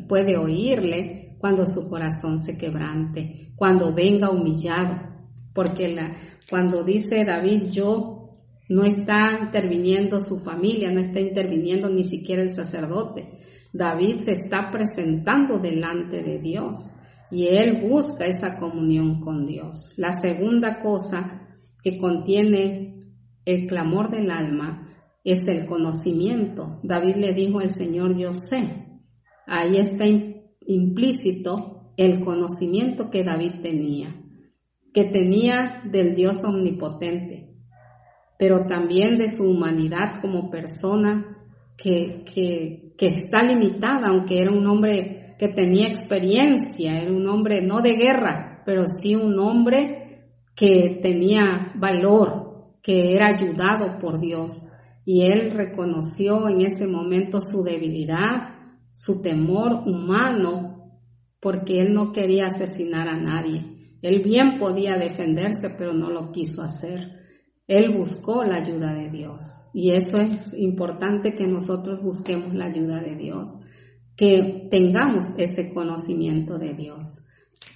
puede 0.08 0.38
oírle 0.38 1.38
cuando 1.40 1.66
su 1.66 1.90
corazón 1.90 2.44
se 2.44 2.58
quebrante, 2.58 3.54
cuando 3.56 3.94
venga 3.94 4.30
humillado, 4.30 5.00
porque 5.54 5.94
la, 5.94 6.16
cuando 6.50 6.84
dice 6.84 7.26
David 7.26 7.70
yo, 7.70 8.20
no 8.70 8.84
está 8.84 9.40
interviniendo 9.42 10.22
su 10.22 10.40
familia, 10.40 10.92
no 10.92 11.00
está 11.00 11.20
interviniendo 11.20 11.90
ni 11.90 12.04
siquiera 12.04 12.44
el 12.44 12.52
sacerdote. 12.52 13.40
David 13.74 14.20
se 14.20 14.34
está 14.34 14.72
presentando 14.72 15.58
delante 15.58 16.22
de 16.22 16.40
Dios 16.40 16.78
y 17.32 17.48
él 17.48 17.88
busca 17.90 18.26
esa 18.26 18.58
comunión 18.58 19.20
con 19.22 19.48
Dios. 19.48 19.92
La 19.96 20.14
segunda 20.22 20.82
cosa 20.82 21.48
que 21.84 21.98
contiene 21.98 23.14
el 23.46 23.68
clamor 23.68 24.12
del 24.12 24.30
alma 24.30 24.88
es 25.24 25.40
el 25.48 25.66
conocimiento. 25.66 26.80
David 26.84 27.16
le 27.16 27.34
dijo 27.34 27.60
al 27.60 27.72
Señor, 27.72 28.18
yo 28.18 28.34
sé, 28.34 28.89
Ahí 29.52 29.78
está 29.78 30.06
implícito 30.68 31.94
el 31.98 32.24
conocimiento 32.24 33.10
que 33.10 33.24
David 33.24 33.62
tenía, 33.64 34.16
que 34.94 35.06
tenía 35.06 35.82
del 35.92 36.16
Dios 36.16 36.44
omnipotente, 36.44 37.56
pero 38.38 38.68
también 38.68 39.18
de 39.18 39.32
su 39.32 39.50
humanidad 39.50 40.22
como 40.22 40.52
persona 40.52 41.48
que, 41.76 42.24
que, 42.32 42.94
que 42.96 43.08
está 43.08 43.42
limitada, 43.42 44.10
aunque 44.10 44.40
era 44.40 44.52
un 44.52 44.68
hombre 44.68 45.36
que 45.40 45.48
tenía 45.48 45.88
experiencia, 45.88 47.02
era 47.02 47.12
un 47.12 47.26
hombre 47.26 47.64
no 47.64 47.82
de 47.82 47.96
guerra, 47.96 48.62
pero 48.68 48.86
sí 49.02 49.16
un 49.16 49.40
hombre 49.40 50.30
que 50.56 51.00
tenía 51.02 51.74
valor, 51.76 52.76
que 52.84 53.16
era 53.16 53.28
ayudado 53.28 53.98
por 53.98 54.20
Dios. 54.20 54.52
Y 55.06 55.24
él 55.24 55.52
reconoció 55.56 56.48
en 56.50 56.62
ese 56.62 56.86
momento 56.86 57.42
su 57.42 57.64
debilidad, 57.64 58.59
su 59.00 59.22
temor 59.22 59.84
humano, 59.86 61.00
porque 61.40 61.82
él 61.82 61.94
no 61.94 62.12
quería 62.12 62.48
asesinar 62.48 63.08
a 63.08 63.18
nadie. 63.18 63.98
Él 64.02 64.22
bien 64.22 64.60
podía 64.60 64.98
defenderse, 64.98 65.70
pero 65.78 65.94
no 65.94 66.10
lo 66.10 66.32
quiso 66.32 66.62
hacer. 66.62 67.20
Él 67.68 67.96
buscó 67.98 68.44
la 68.44 68.56
ayuda 68.56 68.94
de 68.94 69.10
Dios. 69.10 69.44
Y 69.74 69.92
eso 69.92 70.18
es 70.18 70.54
importante 70.54 71.36
que 71.36 71.48
nosotros 71.48 72.02
busquemos 72.02 72.54
la 72.54 72.66
ayuda 72.66 73.00
de 73.02 73.16
Dios, 73.16 73.52
que 74.18 74.68
tengamos 74.70 75.28
ese 75.38 75.74
conocimiento 75.74 76.58
de 76.58 76.74
Dios, 76.74 77.26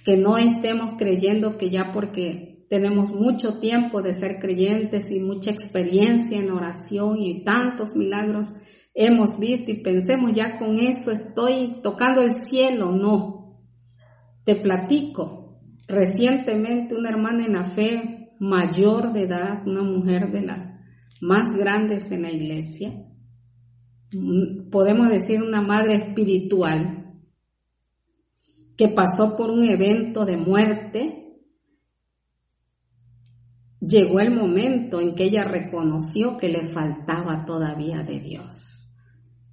que 0.04 0.16
no 0.18 0.36
estemos 0.36 0.96
creyendo 0.98 1.56
que 1.56 1.70
ya 1.70 1.92
porque 1.92 2.66
tenemos 2.68 3.10
mucho 3.10 3.60
tiempo 3.60 4.02
de 4.02 4.12
ser 4.12 4.40
creyentes 4.40 5.10
y 5.10 5.20
mucha 5.20 5.52
experiencia 5.52 6.38
en 6.38 6.50
oración 6.50 7.18
y 7.18 7.44
tantos 7.44 7.94
milagros, 7.94 8.48
hemos 8.94 9.38
visto 9.38 9.72
y 9.72 9.82
pensemos 9.82 10.32
ya 10.32 10.58
con 10.58 10.78
eso 10.78 11.10
estoy 11.10 11.80
tocando 11.82 12.22
el 12.22 12.34
cielo, 12.48 12.92
no. 12.92 13.60
Te 14.44 14.54
platico, 14.54 15.58
recientemente 15.88 16.94
una 16.94 17.10
hermana 17.10 17.44
en 17.44 17.54
la 17.54 17.64
fe 17.64 18.30
mayor 18.38 19.12
de 19.12 19.22
edad, 19.22 19.66
una 19.66 19.82
mujer 19.82 20.30
de 20.30 20.42
las 20.42 20.62
más 21.20 21.56
grandes 21.58 22.10
en 22.12 22.22
la 22.22 22.30
iglesia, 22.30 22.90
mm, 24.12 24.70
podemos 24.70 25.08
decir 25.08 25.42
una 25.42 25.60
madre 25.60 25.96
espiritual, 25.96 27.00
que 28.76 28.88
pasó 28.88 29.36
por 29.36 29.50
un 29.50 29.64
evento 29.64 30.26
de 30.26 30.36
muerte, 30.36 31.38
llegó 33.80 34.18
el 34.18 34.32
momento 34.32 35.00
en 35.00 35.14
que 35.14 35.24
ella 35.24 35.44
reconoció 35.44 36.36
que 36.36 36.48
le 36.48 36.72
faltaba 36.72 37.44
todavía 37.44 38.02
de 38.02 38.20
Dios 38.20 38.73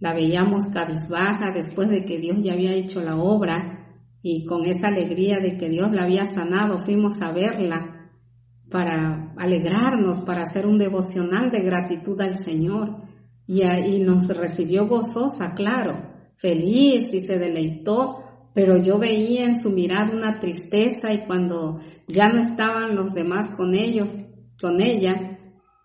la 0.02 0.14
veíamos 0.14 0.66
cabizbaja 0.74 1.52
después 1.52 1.88
de 1.88 2.04
que 2.04 2.18
Dios 2.18 2.44
ya 2.44 2.54
había 2.54 2.74
hecho 2.74 3.02
la 3.02 3.16
obra 3.16 4.02
y 4.24 4.46
con 4.46 4.66
esa 4.66 4.88
alegría 4.88 5.40
de 5.40 5.58
que 5.58 5.70
Dios 5.70 5.92
la 5.92 6.04
había 6.04 6.28
sanado 6.30 6.80
fuimos 6.84 7.22
a 7.22 7.32
verla 7.32 8.10
para 8.72 9.34
alegrarnos, 9.38 10.24
para 10.24 10.44
hacer 10.44 10.66
un 10.66 10.80
devocional 10.80 11.52
de 11.52 11.62
gratitud 11.62 12.20
al 12.20 12.44
Señor. 12.44 13.04
Y 13.46 13.62
ahí 13.62 14.02
nos 14.02 14.28
recibió 14.28 14.88
gozosa, 14.88 15.54
claro, 15.54 16.10
feliz 16.36 17.10
y 17.12 17.24
se 17.24 17.38
deleitó, 17.38 18.24
pero 18.56 18.78
yo 18.78 18.98
veía 18.98 19.46
en 19.46 19.62
su 19.62 19.70
mirada 19.70 20.16
una 20.16 20.40
tristeza 20.40 21.14
y 21.14 21.20
cuando 21.20 21.80
ya 22.08 22.30
no 22.30 22.42
estaban 22.42 22.96
los 22.96 23.14
demás 23.14 23.56
con 23.56 23.76
ellos, 23.76 24.08
con 24.60 24.82
ella, 24.82 25.31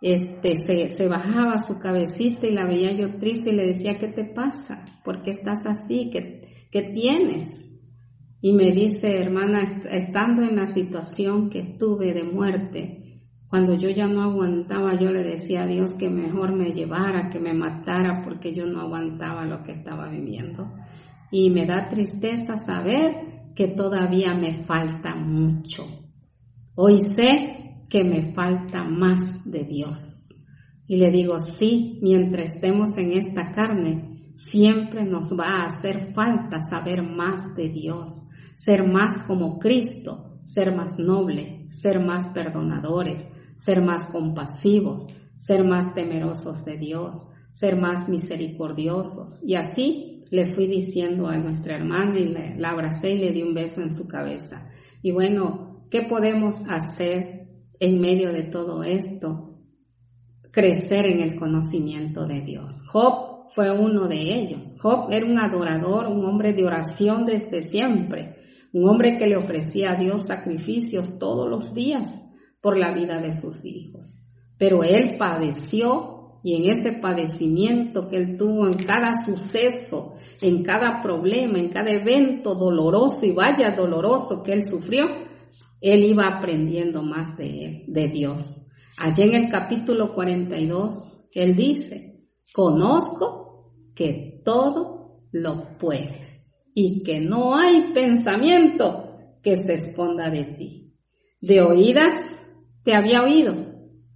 este, 0.01 0.59
se, 0.67 0.97
se, 0.97 1.09
bajaba 1.09 1.63
su 1.67 1.79
cabecita 1.79 2.47
y 2.47 2.53
la 2.53 2.67
veía 2.67 2.93
yo 2.93 3.19
triste 3.19 3.51
y 3.51 3.57
le 3.57 3.67
decía, 3.67 3.99
¿qué 3.99 4.09
te 4.09 4.25
pasa? 4.25 4.85
¿Por 5.05 5.23
qué 5.23 5.33
estás 5.33 5.65
así? 5.67 6.11
¿Qué, 6.13 6.69
qué 6.71 6.83
tienes? 6.83 7.67
Y 8.41 8.53
me 8.53 8.71
dice, 8.73 9.21
hermana, 9.21 9.83
estando 9.91 10.43
en 10.43 10.57
la 10.57 10.67
situación 10.67 11.49
que 11.49 11.61
estuve 11.61 12.13
de 12.13 12.25
muerte, 12.25 13.07
cuando 13.49 13.75
yo 13.75 13.89
ya 13.91 14.07
no 14.07 14.23
aguantaba, 14.23 14.95
yo 14.99 15.11
le 15.11 15.23
decía 15.23 15.63
a 15.63 15.67
Dios 15.67 15.95
que 15.95 16.11
mejor 16.11 16.55
me 16.55 16.73
llevara, 16.73 17.31
que 17.31 17.39
me 17.39 17.55
matara, 17.55 18.23
porque 18.23 18.53
yo 18.53 18.67
no 18.67 18.81
aguantaba 18.81 19.47
lo 19.47 19.63
que 19.63 19.73
estaba 19.73 20.09
viviendo. 20.11 20.73
Y 21.31 21.51
me 21.51 21.65
da 21.65 21.89
tristeza 21.89 22.57
saber 22.59 23.15
que 23.55 23.69
todavía 23.69 24.35
me 24.35 24.53
falta 24.65 25.15
mucho. 25.15 25.87
Hoy 26.75 27.01
sé 27.15 27.66
que 27.89 28.05
me 28.05 28.33
falta 28.33 28.85
más 28.85 29.45
de 29.45 29.65
Dios. 29.65 30.29
Y 30.89 30.97
le 30.97 31.11
digo, 31.11 31.39
sí, 31.41 31.99
mientras 32.03 32.55
estemos 32.55 32.97
en 32.97 33.13
esta 33.13 33.51
carne, 33.53 34.17
siempre 34.35 35.05
nos 35.05 35.33
va 35.39 35.47
a 35.47 35.67
hacer 35.67 36.13
falta 36.15 36.61
saber 36.61 37.03
más 37.03 37.57
de 37.57 37.69
Dios, 37.69 38.09
ser 38.55 38.87
más 38.87 39.27
como 39.27 39.59
Cristo, 39.59 40.25
ser 40.45 40.75
más 40.75 40.99
noble, 40.99 41.67
ser 41.69 42.01
más 42.01 42.29
perdonadores, 42.29 43.27
ser 43.57 43.83
más 43.83 44.07
compasivos, 44.07 45.07
ser 45.37 45.65
más 45.65 45.95
temerosos 45.95 46.65
de 46.65 46.79
Dios, 46.79 47.17
ser 47.51 47.77
más 47.77 48.09
misericordiosos. 48.09 49.41
Y 49.43 49.55
así 49.55 50.25
le 50.31 50.47
fui 50.47 50.67
diciendo 50.67 51.27
a 51.29 51.37
nuestra 51.37 51.77
hermana 51.77 52.19
y 52.19 52.57
la 52.59 52.71
abracé 52.71 53.13
y 53.13 53.19
le 53.19 53.33
di 53.33 53.43
un 53.43 53.55
beso 53.55 53.81
en 53.81 53.95
su 53.95 54.07
cabeza. 54.07 54.69
Y 55.03 55.13
bueno, 55.13 55.87
¿qué 55.91 56.03
podemos 56.03 56.57
hacer 56.69 57.46
en 57.81 58.01
medio 58.01 58.33
de 58.33 58.45
todo 58.45 58.83
esto, 58.85 59.55
crecer 60.51 61.07
en 61.07 61.21
el 61.21 61.37
conocimiento 61.37 62.27
de 62.27 62.41
Dios. 62.41 62.75
Job 62.91 63.49
fue 63.55 63.71
uno 63.71 64.09
de 64.09 64.17
ellos. 64.17 64.77
Job 64.81 65.11
era 65.11 65.27
un 65.27 65.39
adorador, 65.39 66.07
un 66.07 66.25
hombre 66.25 66.53
de 66.53 66.65
oración 66.65 67.27
desde 67.27 67.69
siempre, 67.69 68.37
un 68.73 68.89
hombre 68.89 69.19
que 69.19 69.27
le 69.27 69.37
ofrecía 69.37 69.93
a 69.93 69.97
Dios 69.97 70.27
sacrificios 70.27 71.19
todos 71.19 71.49
los 71.49 71.75
días 71.75 72.09
por 72.61 72.77
la 72.77 72.93
vida 72.93 73.21
de 73.21 73.35
sus 73.35 73.65
hijos. 73.65 74.15
Pero 74.59 74.83
él 74.83 75.17
padeció 75.19 76.41
y 76.43 76.55
en 76.55 76.71
ese 76.71 76.93
padecimiento 76.93 78.09
que 78.09 78.19
él 78.19 78.37
tuvo 78.39 78.67
en 78.67 78.75
cada 78.75 79.21
suceso, 79.25 80.15
en 80.41 80.63
cada 80.63 81.03
problema, 81.03 81.59
en 81.59 81.71
cada 81.71 81.91
evento 81.91 82.55
doloroso 82.55 83.27
y 83.27 83.33
vaya 83.33 83.71
doloroso 83.71 84.43
que 84.43 84.53
él 84.53 84.65
sufrió, 84.65 85.09
él 85.81 86.05
iba 86.05 86.27
aprendiendo 86.27 87.03
más 87.03 87.37
de, 87.37 87.85
de 87.87 88.09
Dios. 88.09 88.63
Allí 88.99 89.23
en 89.23 89.35
el 89.35 89.51
capítulo 89.51 90.15
42, 90.15 90.95
él 91.35 91.55
dice, 91.55 92.29
conozco 92.53 93.73
que 93.95 94.41
todo 94.45 95.21
lo 95.33 95.77
puedes 95.79 96.55
y 96.75 97.03
que 97.03 97.21
no 97.21 97.57
hay 97.57 97.93
pensamiento 97.93 99.07
que 99.43 99.57
se 99.57 99.75
esconda 99.75 100.31
de 100.31 100.45
ti. 100.45 100.93
De 101.41 101.61
oídas 101.61 102.35
te 102.85 102.95
había 102.95 103.23
oído, 103.23 103.55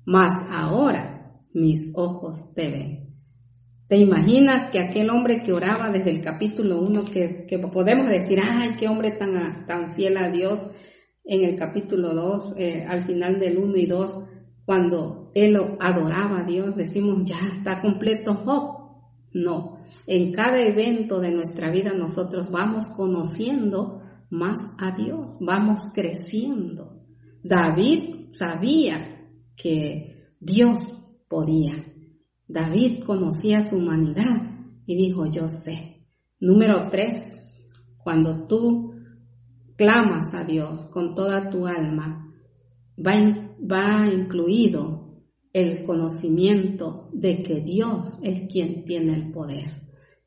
mas 0.06 0.30
ahora 0.50 1.20
mis 1.52 1.92
ojos 1.94 2.36
te 2.54 2.70
ven. 2.70 3.10
¿Te 3.88 3.96
imaginas 3.96 4.70
que 4.70 4.78
aquel 4.78 5.10
hombre 5.10 5.42
que 5.42 5.52
oraba 5.52 5.90
desde 5.90 6.10
el 6.10 6.22
capítulo 6.22 6.80
1, 6.80 7.04
que, 7.06 7.44
que, 7.48 7.58
podemos 7.58 8.08
decir, 8.08 8.38
ay, 8.40 8.76
qué 8.78 8.86
hombre 8.86 9.10
tan, 9.10 9.66
tan 9.66 9.96
fiel 9.96 10.16
a 10.16 10.28
Dios, 10.28 10.60
en 11.30 11.44
el 11.44 11.56
capítulo 11.56 12.12
2, 12.12 12.54
eh, 12.58 12.84
al 12.88 13.04
final 13.04 13.38
del 13.38 13.58
1 13.58 13.76
y 13.76 13.86
2, 13.86 14.24
cuando 14.64 15.30
él 15.36 15.56
adoraba 15.78 16.40
a 16.40 16.44
Dios, 16.44 16.74
decimos, 16.74 17.22
ya 17.24 17.38
está 17.56 17.80
completo 17.80 18.34
Job. 18.34 18.80
No, 19.32 19.78
en 20.08 20.32
cada 20.32 20.60
evento 20.60 21.20
de 21.20 21.30
nuestra 21.30 21.70
vida 21.70 21.92
nosotros 21.92 22.50
vamos 22.50 22.84
conociendo 22.96 24.02
más 24.28 24.58
a 24.78 24.90
Dios, 24.96 25.36
vamos 25.40 25.78
creciendo. 25.94 27.00
David 27.44 28.30
sabía 28.32 29.30
que 29.56 30.34
Dios 30.40 30.80
podía. 31.28 31.76
David 32.48 33.04
conocía 33.04 33.62
su 33.62 33.76
humanidad 33.76 34.50
y 34.84 34.96
dijo, 34.96 35.26
yo 35.26 35.46
sé. 35.46 36.08
Número 36.40 36.88
tres, 36.90 37.22
cuando 38.02 38.48
tú 38.48 38.99
clamas 39.80 40.34
a 40.34 40.44
Dios 40.44 40.84
con 40.92 41.14
toda 41.14 41.48
tu 41.48 41.66
alma, 41.66 42.30
va, 43.02 44.06
incluido 44.12 45.24
el 45.54 45.84
conocimiento 45.84 47.08
de 47.14 47.42
que 47.42 47.62
Dios 47.62 48.18
es 48.22 48.46
quien 48.52 48.84
tiene 48.84 49.14
el 49.14 49.32
poder. 49.32 49.70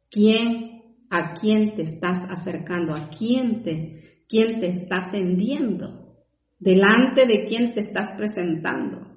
¿Quién, 0.10 0.96
a 1.12 1.36
quién 1.36 1.76
te 1.76 1.84
estás 1.84 2.28
acercando? 2.32 2.96
¿A 2.96 3.12
quién 3.12 3.62
te, 3.62 4.24
quién 4.28 4.60
te 4.60 4.70
está 4.70 5.06
atendiendo? 5.06 6.26
¿Delante 6.58 7.28
de 7.28 7.46
quién 7.46 7.76
te 7.76 7.82
estás 7.82 8.16
presentando? 8.18 9.14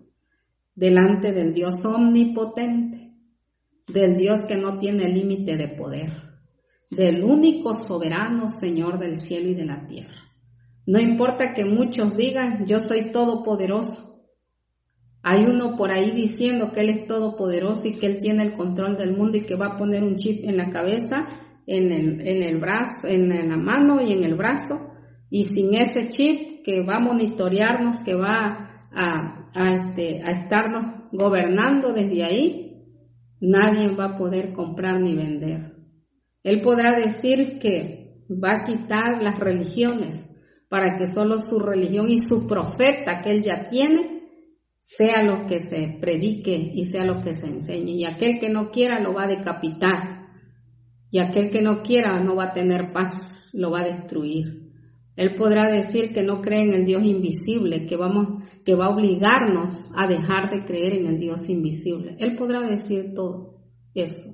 delante 0.75 1.33
del 1.33 1.55
Dios 1.55 1.83
omnipotente, 1.87 3.15
del 3.89 4.19
Dios 4.19 4.43
que 4.43 4.59
no 4.59 4.79
tiene 4.79 5.09
límite 5.09 5.57
de 5.57 5.69
poder, 5.69 6.13
del 6.91 7.25
único 7.25 7.75
soberano 7.75 8.51
Señor 8.51 8.99
del 8.99 9.19
cielo 9.19 9.49
y 9.49 9.55
de 9.55 9.65
la 9.65 9.87
tierra. 9.87 10.26
No 10.87 11.01
importa 11.01 11.53
que 11.53 11.65
muchos 11.65 12.17
digan, 12.17 12.65
yo 12.65 12.81
soy 12.81 13.11
todopoderoso. 13.11 14.07
Hay 15.23 15.45
uno 15.45 15.77
por 15.77 15.91
ahí 15.91 16.13
diciendo 16.13 16.71
que 16.71 16.81
Él 16.83 16.91
es 16.91 17.07
todopoderoso 17.09 17.89
y 17.89 17.95
que 17.95 18.07
Él 18.07 18.19
tiene 18.21 18.45
el 18.45 18.53
control 18.53 18.97
del 18.97 19.17
mundo 19.17 19.37
y 19.37 19.41
que 19.41 19.57
va 19.57 19.67
a 19.67 19.77
poner 19.77 20.05
un 20.05 20.15
chip 20.15 20.45
en 20.45 20.57
la 20.57 20.71
cabeza, 20.71 21.27
en 21.67 21.91
el, 21.91 22.21
en 22.21 22.45
el 22.45 22.59
brazo, 22.59 23.09
en 23.09 23.49
la 23.49 23.57
mano 23.57 24.01
y 24.01 24.13
en 24.13 24.23
el 24.23 24.37
brazo. 24.37 24.93
Y 25.29 25.47
sin 25.47 25.75
ese 25.75 26.09
chip 26.09 26.63
que 26.65 26.83
va 26.83 26.99
a 26.99 27.01
monitorearnos, 27.01 27.99
que 28.05 28.15
va 28.15 28.87
a, 28.93 29.51
a, 29.53 29.75
este, 29.75 30.23
a 30.23 30.31
estarnos 30.31 31.11
gobernando 31.11 31.93
desde 31.93 32.23
ahí, 32.23 32.85
nadie 33.41 33.89
va 33.89 34.05
a 34.05 34.17
poder 34.17 34.53
comprar 34.53 35.01
ni 35.01 35.17
vender. 35.17 35.75
Él 36.45 36.61
podrá 36.61 36.97
decir 36.97 37.59
que 37.59 38.23
va 38.31 38.53
a 38.53 38.65
quitar 38.65 39.21
las 39.21 39.41
religiones 39.41 40.36
para 40.77 40.99
que 40.99 41.09
solo 41.09 41.41
su 41.41 41.59
religión 41.59 42.11
y 42.11 42.19
su 42.19 42.47
profeta 42.47 43.23
que 43.23 43.31
él 43.31 43.43
ya 43.43 43.67
tiene 43.67 44.29
sea 44.83 45.23
lo 45.23 45.47
que 45.47 45.61
se 45.61 45.97
predique 45.99 46.71
y 46.75 46.85
sea 46.85 47.07
lo 47.07 47.23
que 47.23 47.35
se 47.35 47.47
enseñe. 47.47 47.93
Y 47.93 48.05
aquel 48.05 48.39
que 48.39 48.51
no 48.51 48.71
quiera 48.71 49.01
lo 49.01 49.15
va 49.15 49.23
a 49.23 49.27
decapitar. 49.27 50.27
Y 51.11 51.19
aquel 51.21 51.51
que 51.51 51.63
no 51.63 51.83
quiera 51.83 52.21
no 52.21 52.37
va 52.37 52.45
a 52.45 52.53
tener 52.53 52.93
paz, 52.93 53.15
lo 53.55 53.71
va 53.71 53.81
a 53.81 53.85
destruir. 53.85 54.71
Él 55.17 55.35
podrá 55.35 55.71
decir 55.71 56.13
que 56.13 56.23
no 56.23 56.43
cree 56.43 56.65
en 56.65 56.75
el 56.75 56.85
Dios 56.85 57.03
invisible, 57.05 57.87
que 57.87 57.97
vamos, 57.97 58.43
que 58.63 58.75
va 58.75 58.85
a 58.85 58.95
obligarnos 58.95 59.73
a 59.95 60.07
dejar 60.07 60.51
de 60.51 60.67
creer 60.67 60.93
en 60.93 61.07
el 61.07 61.19
Dios 61.19 61.49
invisible. 61.49 62.17
Él 62.19 62.37
podrá 62.37 62.61
decir 62.61 63.15
todo 63.15 63.63
eso. 63.95 64.31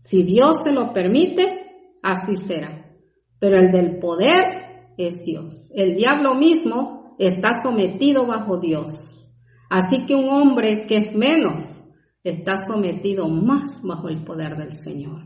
Si 0.00 0.22
Dios 0.22 0.58
se 0.66 0.74
lo 0.74 0.92
permite, 0.92 1.98
así 2.02 2.34
será. 2.46 2.94
Pero 3.38 3.56
el 3.56 3.72
del 3.72 3.98
poder 3.98 4.65
es 4.96 5.24
Dios. 5.24 5.70
El 5.74 5.96
diablo 5.96 6.34
mismo 6.34 7.16
está 7.18 7.62
sometido 7.62 8.26
bajo 8.26 8.58
Dios. 8.58 9.26
Así 9.68 10.06
que 10.06 10.14
un 10.14 10.28
hombre 10.28 10.86
que 10.86 10.96
es 10.96 11.14
menos 11.14 11.84
está 12.22 12.64
sometido 12.64 13.28
más 13.28 13.82
bajo 13.82 14.08
el 14.08 14.24
poder 14.24 14.56
del 14.56 14.72
Señor. 14.72 15.22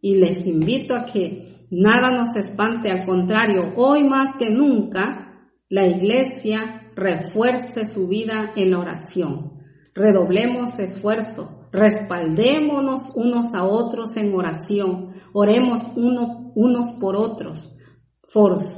Y 0.00 0.16
les 0.16 0.46
invito 0.46 0.94
a 0.94 1.06
que 1.06 1.54
Nada 1.76 2.12
nos 2.12 2.36
espante, 2.36 2.90
al 2.92 3.04
contrario, 3.04 3.72
hoy 3.74 4.04
más 4.04 4.36
que 4.38 4.48
nunca 4.48 5.50
la 5.68 5.86
iglesia 5.86 6.92
refuerce 6.94 7.84
su 7.88 8.06
vida 8.06 8.52
en 8.54 8.70
la 8.70 8.78
oración. 8.78 9.54
Redoblemos 9.92 10.78
esfuerzo, 10.78 11.68
respaldémonos 11.72 13.10
unos 13.16 13.54
a 13.54 13.64
otros 13.64 14.16
en 14.16 14.32
oración, 14.34 15.14
oremos 15.32 15.82
unos 15.96 16.92
por 17.00 17.16
otros, 17.16 17.73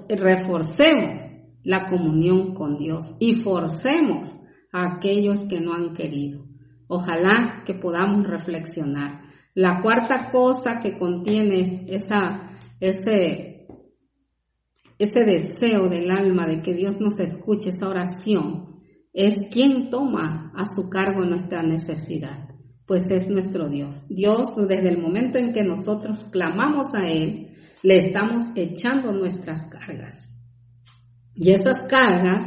reforcemos 0.09 1.23
la 1.63 1.89
comunión 1.89 2.55
con 2.55 2.79
Dios 2.79 3.13
y 3.19 3.43
forcemos 3.43 4.33
a 4.73 4.95
aquellos 4.95 5.41
que 5.49 5.61
no 5.61 5.75
han 5.75 5.95
querido. 5.95 6.47
Ojalá 6.89 7.63
que 7.67 7.75
podamos 7.75 8.27
reflexionar. 8.27 9.23
La 9.55 9.83
cuarta 9.83 10.31
cosa 10.31 10.81
que 10.81 10.99
contiene 10.99 11.87
esa 11.89 12.47
ese, 12.81 13.67
ese 14.99 15.25
deseo 15.25 15.89
del 15.89 16.11
alma 16.11 16.47
de 16.47 16.63
que 16.63 16.75
Dios 16.75 17.01
nos 17.01 17.19
escuche, 17.19 17.71
esa 17.71 17.89
oración, 17.89 18.81
es 19.13 19.35
quien 19.51 19.91
toma 19.91 20.53
a 20.55 20.67
su 20.67 20.91
cargo 20.91 21.25
nuestra 21.25 21.63
necesidad, 21.63 22.49
pues 22.87 23.05
es 23.11 23.29
nuestro 23.29 23.69
Dios. 23.69 24.07
Dios, 24.09 24.55
desde 24.69 24.91
el 24.91 24.99
momento 24.99 25.39
en 25.39 25.53
que 25.53 25.65
nosotros 25.65 26.25
clamamos 26.31 26.89
a 26.95 27.09
Él, 27.09 27.46
le 27.87 27.99
estamos 27.99 28.43
echando 28.57 29.13
nuestras 29.13 29.61
cargas. 29.71 30.41
Y 31.37 31.53
esas 31.53 31.87
cargas, 31.89 32.43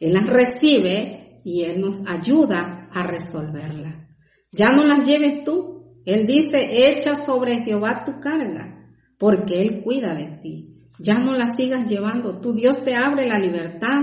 Él 0.00 0.14
las 0.14 0.26
recibe 0.26 1.40
y 1.44 1.62
Él 1.62 1.80
nos 1.80 2.04
ayuda 2.04 2.88
a 2.92 3.04
resolverlas. 3.04 4.08
Ya 4.50 4.72
no 4.72 4.82
las 4.84 5.06
lleves 5.06 5.44
tú. 5.44 6.02
Él 6.04 6.26
dice, 6.26 6.88
echa 6.90 7.14
sobre 7.14 7.58
Jehová 7.58 8.04
tu 8.04 8.18
carga 8.18 8.88
porque 9.20 9.62
Él 9.62 9.82
cuida 9.84 10.16
de 10.16 10.38
ti. 10.42 10.88
Ya 10.98 11.14
no 11.14 11.36
la 11.36 11.54
sigas 11.56 11.88
llevando 11.88 12.40
tú. 12.40 12.52
Dios 12.52 12.84
te 12.84 12.96
abre 12.96 13.28
la 13.28 13.38
libertad, 13.38 14.00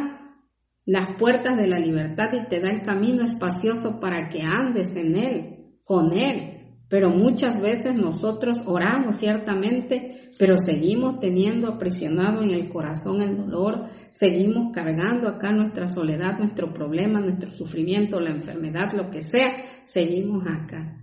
las 0.86 1.18
puertas 1.18 1.58
de 1.58 1.68
la 1.68 1.78
libertad 1.78 2.32
y 2.32 2.48
te 2.48 2.62
da 2.62 2.72
el 2.72 2.84
camino 2.84 3.26
espacioso 3.26 4.00
para 4.00 4.30
que 4.30 4.44
andes 4.44 4.96
en 4.96 5.18
Él, 5.18 5.76
con 5.84 6.14
Él. 6.14 6.59
Pero 6.90 7.12
muchas 7.12 7.62
veces 7.62 7.96
nosotros 7.96 8.64
oramos 8.66 9.18
ciertamente, 9.18 10.32
pero 10.40 10.56
seguimos 10.58 11.20
teniendo 11.20 11.68
aprisionado 11.68 12.42
en 12.42 12.50
el 12.50 12.68
corazón 12.68 13.22
el 13.22 13.38
dolor, 13.38 13.90
seguimos 14.12 14.74
cargando 14.74 15.28
acá 15.28 15.52
nuestra 15.52 15.88
soledad, 15.88 16.40
nuestro 16.40 16.74
problema, 16.74 17.20
nuestro 17.20 17.52
sufrimiento, 17.54 18.20
la 18.20 18.32
enfermedad, 18.32 18.94
lo 18.94 19.12
que 19.12 19.22
sea, 19.22 19.52
seguimos 19.86 20.48
acá. 20.48 20.96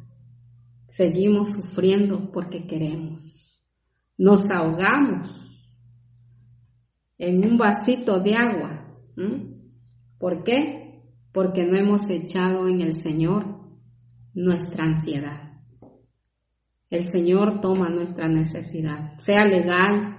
Seguimos 0.88 1.52
sufriendo 1.52 2.32
porque 2.32 2.66
queremos. 2.66 3.22
Nos 4.18 4.50
ahogamos 4.50 5.30
en 7.18 7.44
un 7.46 7.58
vasito 7.58 8.18
de 8.18 8.34
agua. 8.34 8.88
¿Por 10.18 10.42
qué? 10.42 11.02
Porque 11.32 11.64
no 11.64 11.76
hemos 11.76 12.08
echado 12.10 12.66
en 12.66 12.80
el 12.80 12.94
Señor 12.94 13.60
nuestra 14.34 14.84
ansiedad. 14.84 15.45
El 16.88 17.04
Señor 17.04 17.60
toma 17.60 17.88
nuestra 17.88 18.28
necesidad, 18.28 19.18
sea 19.18 19.44
legal, 19.44 20.18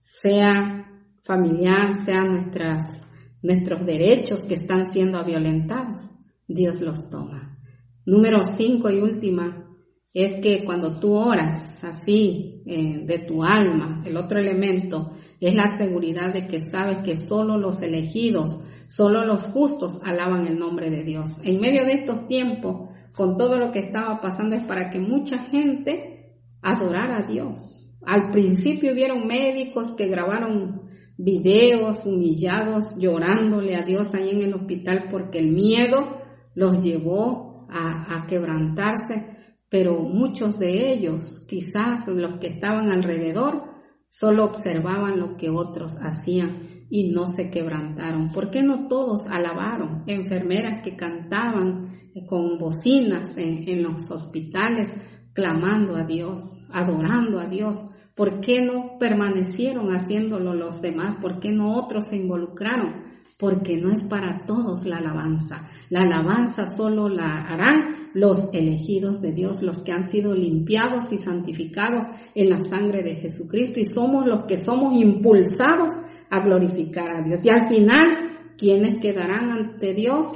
sea 0.00 1.04
familiar, 1.22 1.94
sea 1.94 2.24
nuestras, 2.24 3.06
nuestros 3.42 3.86
derechos 3.86 4.42
que 4.42 4.54
están 4.54 4.90
siendo 4.92 5.22
violentados. 5.24 6.02
Dios 6.48 6.80
los 6.80 7.08
toma. 7.10 7.58
Número 8.04 8.42
cinco 8.56 8.90
y 8.90 9.00
última, 9.00 9.68
es 10.14 10.36
que 10.40 10.64
cuando 10.64 10.98
tú 10.98 11.14
oras 11.14 11.84
así 11.84 12.62
eh, 12.66 13.04
de 13.04 13.18
tu 13.18 13.44
alma, 13.44 14.02
el 14.04 14.16
otro 14.16 14.40
elemento 14.40 15.12
es 15.38 15.54
la 15.54 15.76
seguridad 15.76 16.32
de 16.32 16.48
que 16.48 16.60
sabes 16.60 16.98
que 16.98 17.14
solo 17.14 17.58
los 17.58 17.82
elegidos, 17.82 18.56
solo 18.88 19.24
los 19.24 19.44
justos 19.44 19.98
alaban 20.02 20.46
el 20.48 20.58
nombre 20.58 20.90
de 20.90 21.04
Dios. 21.04 21.36
En 21.44 21.60
medio 21.60 21.84
de 21.84 21.92
estos 21.92 22.26
tiempos, 22.26 22.88
con 23.18 23.36
todo 23.36 23.58
lo 23.58 23.72
que 23.72 23.80
estaba 23.80 24.20
pasando, 24.20 24.54
es 24.54 24.62
para 24.62 24.90
que 24.90 25.00
mucha 25.00 25.40
gente 25.40 26.38
adorara 26.62 27.18
a 27.18 27.22
Dios. 27.24 27.84
Al 28.06 28.30
principio 28.30 28.92
hubieron 28.92 29.26
médicos 29.26 29.96
que 29.96 30.06
grabaron 30.06 30.82
videos 31.16 32.06
humillados, 32.06 32.94
llorándole 32.96 33.74
a 33.74 33.82
Dios 33.82 34.14
ahí 34.14 34.30
en 34.30 34.42
el 34.42 34.54
hospital 34.54 35.08
porque 35.10 35.40
el 35.40 35.50
miedo 35.50 36.22
los 36.54 36.78
llevó 36.78 37.66
a, 37.70 38.18
a 38.18 38.26
quebrantarse, 38.28 39.36
pero 39.68 39.98
muchos 39.98 40.60
de 40.60 40.92
ellos, 40.92 41.44
quizás 41.48 42.06
los 42.06 42.38
que 42.38 42.46
estaban 42.46 42.92
alrededor, 42.92 43.64
solo 44.08 44.44
observaban 44.44 45.18
lo 45.18 45.36
que 45.36 45.50
otros 45.50 45.96
hacían 46.00 46.86
y 46.88 47.10
no 47.10 47.28
se 47.28 47.50
quebrantaron. 47.50 48.30
¿Por 48.30 48.52
qué 48.52 48.62
no 48.62 48.86
todos 48.86 49.26
alabaron? 49.26 50.04
Enfermeras 50.06 50.82
que 50.82 50.94
cantaban 50.94 51.98
con 52.26 52.58
bocinas 52.58 53.36
en, 53.36 53.82
los 53.82 54.10
hospitales, 54.10 54.88
clamando 55.32 55.96
a 55.96 56.04
Dios, 56.04 56.40
adorando 56.72 57.38
a 57.38 57.46
Dios. 57.46 57.84
¿Por 58.14 58.40
qué 58.40 58.60
no 58.60 58.98
permanecieron 58.98 59.94
haciéndolo 59.94 60.54
los 60.54 60.80
demás? 60.80 61.16
¿Por 61.20 61.40
qué 61.40 61.52
no 61.52 61.76
otros 61.76 62.06
se 62.06 62.16
involucraron? 62.16 63.04
Porque 63.38 63.76
no 63.76 63.90
es 63.90 64.02
para 64.02 64.44
todos 64.46 64.84
la 64.84 64.98
alabanza. 64.98 65.68
La 65.90 66.02
alabanza 66.02 66.66
solo 66.66 67.08
la 67.08 67.46
harán 67.46 68.10
los 68.14 68.52
elegidos 68.52 69.20
de 69.20 69.32
Dios, 69.32 69.62
los 69.62 69.82
que 69.82 69.92
han 69.92 70.10
sido 70.10 70.34
limpiados 70.34 71.12
y 71.12 71.18
santificados 71.18 72.06
en 72.34 72.50
la 72.50 72.58
sangre 72.64 73.02
de 73.02 73.14
Jesucristo 73.16 73.78
y 73.78 73.84
somos 73.84 74.26
los 74.26 74.44
que 74.46 74.56
somos 74.56 74.94
impulsados 74.94 75.92
a 76.30 76.40
glorificar 76.40 77.08
a 77.10 77.22
Dios. 77.22 77.44
Y 77.44 77.50
al 77.50 77.68
final, 77.68 78.54
¿quiénes 78.56 79.00
quedarán 79.00 79.50
ante 79.50 79.94
Dios? 79.94 80.32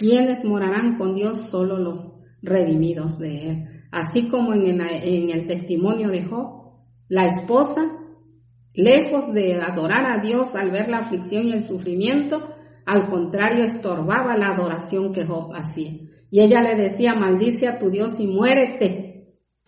¿Quiénes 0.00 0.46
morarán 0.46 0.96
con 0.96 1.14
Dios? 1.14 1.42
Solo 1.50 1.76
los 1.76 2.14
redimidos 2.40 3.18
de 3.18 3.50
Él. 3.50 3.66
Así 3.90 4.30
como 4.30 4.54
en 4.54 4.66
el, 4.66 4.80
en 4.80 5.28
el 5.28 5.46
testimonio 5.46 6.08
de 6.08 6.24
Job, 6.24 6.70
la 7.10 7.26
esposa, 7.26 7.82
lejos 8.72 9.34
de 9.34 9.60
adorar 9.60 10.06
a 10.06 10.16
Dios 10.16 10.54
al 10.54 10.70
ver 10.70 10.88
la 10.88 11.00
aflicción 11.00 11.48
y 11.48 11.52
el 11.52 11.64
sufrimiento, 11.64 12.48
al 12.86 13.10
contrario 13.10 13.62
estorbaba 13.62 14.38
la 14.38 14.54
adoración 14.54 15.12
que 15.12 15.26
Job 15.26 15.52
hacía. 15.54 15.92
Y 16.30 16.40
ella 16.40 16.62
le 16.62 16.76
decía, 16.76 17.14
maldice 17.14 17.68
a 17.68 17.78
tu 17.78 17.90
Dios 17.90 18.14
y 18.18 18.26
muérete. 18.26 19.09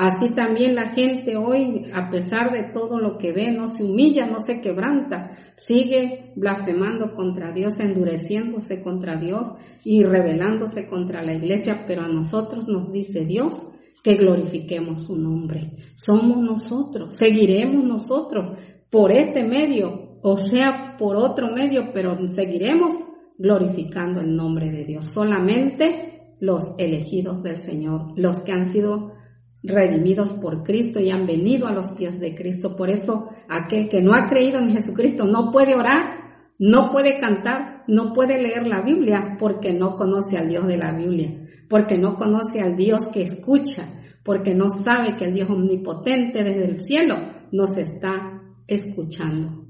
Así 0.03 0.31
también 0.31 0.75
la 0.75 0.88
gente 0.88 1.37
hoy, 1.37 1.85
a 1.95 2.11
pesar 2.11 2.51
de 2.51 2.65
todo 2.65 2.99
lo 2.99 3.19
que 3.19 3.31
ve, 3.31 3.53
no 3.53 3.69
se 3.69 3.85
humilla, 3.85 4.27
no 4.27 4.41
se 4.45 4.61
quebranta, 4.61 5.38
sigue 5.55 6.33
blasfemando 6.35 7.15
contra 7.15 7.53
Dios, 7.53 7.79
endureciéndose 7.79 8.83
contra 8.83 9.15
Dios 9.15 9.53
y 9.85 10.03
rebelándose 10.03 10.88
contra 10.88 11.23
la 11.23 11.35
iglesia, 11.35 11.85
pero 11.87 12.03
a 12.03 12.09
nosotros 12.09 12.67
nos 12.67 12.91
dice 12.91 13.27
Dios 13.27 13.55
que 14.03 14.17
glorifiquemos 14.17 15.05
su 15.05 15.15
nombre. 15.15 15.71
Somos 15.95 16.38
nosotros, 16.38 17.15
seguiremos 17.15 17.85
nosotros 17.85 18.59
por 18.91 19.12
este 19.12 19.45
medio, 19.45 20.19
o 20.21 20.37
sea, 20.37 20.97
por 20.99 21.15
otro 21.15 21.55
medio, 21.55 21.93
pero 21.95 22.19
seguiremos 22.29 22.97
glorificando 23.38 24.21
el 24.21 24.35
nombre 24.35 24.73
de 24.73 24.85
Dios. 24.85 25.05
Solamente 25.05 26.35
los 26.41 26.65
elegidos 26.77 27.45
del 27.45 27.61
Señor, 27.61 28.15
los 28.17 28.41
que 28.41 28.51
han 28.51 28.67
sido 28.69 29.21
redimidos 29.62 30.33
por 30.33 30.64
Cristo 30.64 31.01
y 31.01 31.11
han 31.11 31.27
venido 31.27 31.66
a 31.66 31.72
los 31.72 31.90
pies 31.90 32.18
de 32.18 32.35
Cristo. 32.35 32.77
Por 32.77 32.90
eso 32.90 33.31
aquel 33.48 33.88
que 33.88 34.03
no 34.03 34.14
ha 34.14 34.29
creído 34.29 34.59
en 34.59 34.72
Jesucristo 34.72 35.25
no 35.25 35.53
puede 35.53 35.75
orar, 35.75 36.22
no 36.59 36.90
puede 36.90 37.18
cantar, 37.18 37.85
no 37.87 38.12
puede 38.12 38.42
leer 38.42 38.66
la 38.66 38.83
Biblia 38.83 39.37
porque 39.38 39.72
no 39.72 39.96
conoce 39.96 40.37
al 40.37 40.48
Dios 40.48 40.66
de 40.66 40.77
la 40.77 40.92
Biblia, 40.92 41.31
porque 41.68 41.98
no 41.98 42.16
conoce 42.16 42.61
al 42.61 42.77
Dios 42.77 43.01
que 43.12 43.22
escucha, 43.22 43.88
porque 44.25 44.55
no 44.55 44.68
sabe 44.85 45.16
que 45.16 45.27
el 45.27 45.35
Dios 45.35 45.51
omnipotente 45.51 46.44
desde 46.44 46.64
el 46.64 46.81
cielo 46.81 47.16
nos 47.53 47.77
está 47.77 48.40
escuchando. 48.66 49.66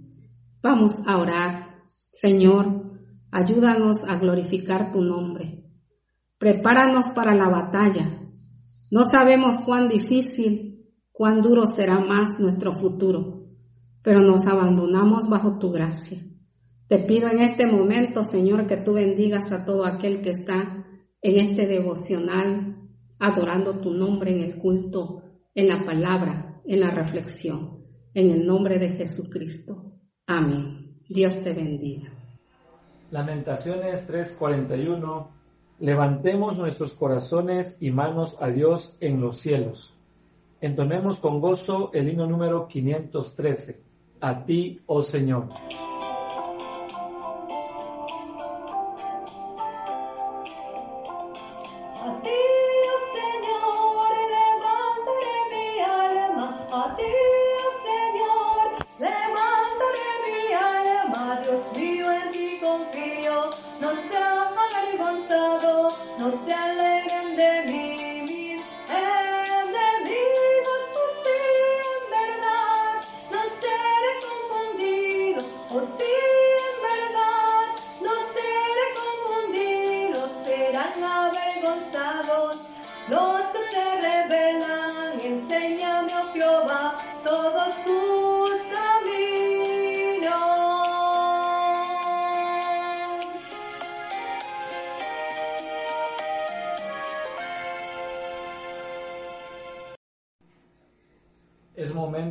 Vamos 0.62 0.94
a 1.06 1.18
orar. 1.18 1.72
Señor, 2.12 2.92
ayúdanos 3.30 4.04
a 4.06 4.16
glorificar 4.16 4.92
tu 4.92 5.00
nombre. 5.00 5.64
Prepáranos 6.38 7.08
para 7.08 7.34
la 7.34 7.48
batalla 7.48 8.21
no 8.92 9.06
sabemos 9.10 9.64
cuán 9.64 9.88
difícil, 9.88 10.86
cuán 11.12 11.40
duro 11.40 11.64
será 11.64 11.98
más 11.98 12.38
nuestro 12.38 12.74
futuro, 12.74 13.46
pero 14.02 14.20
nos 14.20 14.46
abandonamos 14.46 15.30
bajo 15.30 15.58
tu 15.58 15.72
gracia. 15.72 16.18
Te 16.88 16.98
pido 16.98 17.30
en 17.30 17.40
este 17.40 17.64
momento, 17.64 18.22
Señor, 18.22 18.66
que 18.66 18.76
tú 18.76 18.92
bendigas 18.92 19.50
a 19.50 19.64
todo 19.64 19.86
aquel 19.86 20.20
que 20.20 20.32
está 20.32 20.84
en 21.22 21.36
este 21.36 21.66
devocional, 21.66 22.82
adorando 23.18 23.80
tu 23.80 23.94
nombre 23.94 24.30
en 24.32 24.42
el 24.42 24.58
culto, 24.58 25.22
en 25.54 25.68
la 25.68 25.86
palabra, 25.86 26.60
en 26.66 26.80
la 26.80 26.90
reflexión, 26.90 27.78
en 28.12 28.28
el 28.28 28.44
nombre 28.44 28.78
de 28.78 28.90
Jesucristo. 28.90 29.94
Amén. 30.26 31.00
Dios 31.08 31.42
te 31.42 31.54
bendiga. 31.54 32.12
Lamentaciones 33.10 34.06
3:41 34.06 35.41
Levantemos 35.82 36.56
nuestros 36.58 36.92
corazones 36.92 37.76
y 37.80 37.90
manos 37.90 38.36
a 38.40 38.50
Dios 38.50 38.96
en 39.00 39.20
los 39.20 39.38
cielos. 39.38 39.96
Entonemos 40.60 41.18
con 41.18 41.40
gozo 41.40 41.90
el 41.92 42.08
himno 42.08 42.28
número 42.28 42.68
513. 42.68 43.82
A 44.20 44.44
ti, 44.44 44.80
oh 44.86 45.02
Señor. 45.02 45.48
Es 56.98 57.41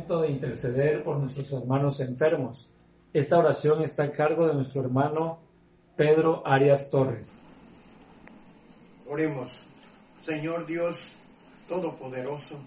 de 0.08 0.30
interceder 0.30 1.04
por 1.04 1.18
nuestros 1.18 1.52
hermanos 1.52 2.00
enfermos. 2.00 2.68
Esta 3.12 3.38
oración 3.38 3.82
está 3.82 4.04
a 4.04 4.12
cargo 4.12 4.48
de 4.48 4.54
nuestro 4.54 4.82
hermano 4.82 5.38
Pedro 5.96 6.42
Arias 6.44 6.90
Torres. 6.90 7.40
Oremos, 9.06 9.48
Señor 10.24 10.66
Dios 10.66 10.96
Todopoderoso, 11.68 12.58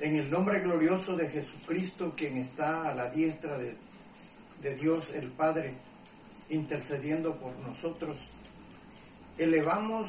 en 0.00 0.16
el 0.16 0.30
nombre 0.30 0.60
glorioso 0.60 1.16
de 1.16 1.28
Jesucristo, 1.28 2.12
quien 2.16 2.38
está 2.38 2.90
a 2.90 2.94
la 2.94 3.10
diestra 3.10 3.56
de 3.56 4.74
Dios 4.74 5.14
el 5.14 5.30
Padre, 5.30 5.74
intercediendo 6.50 7.36
por 7.36 7.56
nosotros, 7.60 8.18
elevamos 9.38 10.08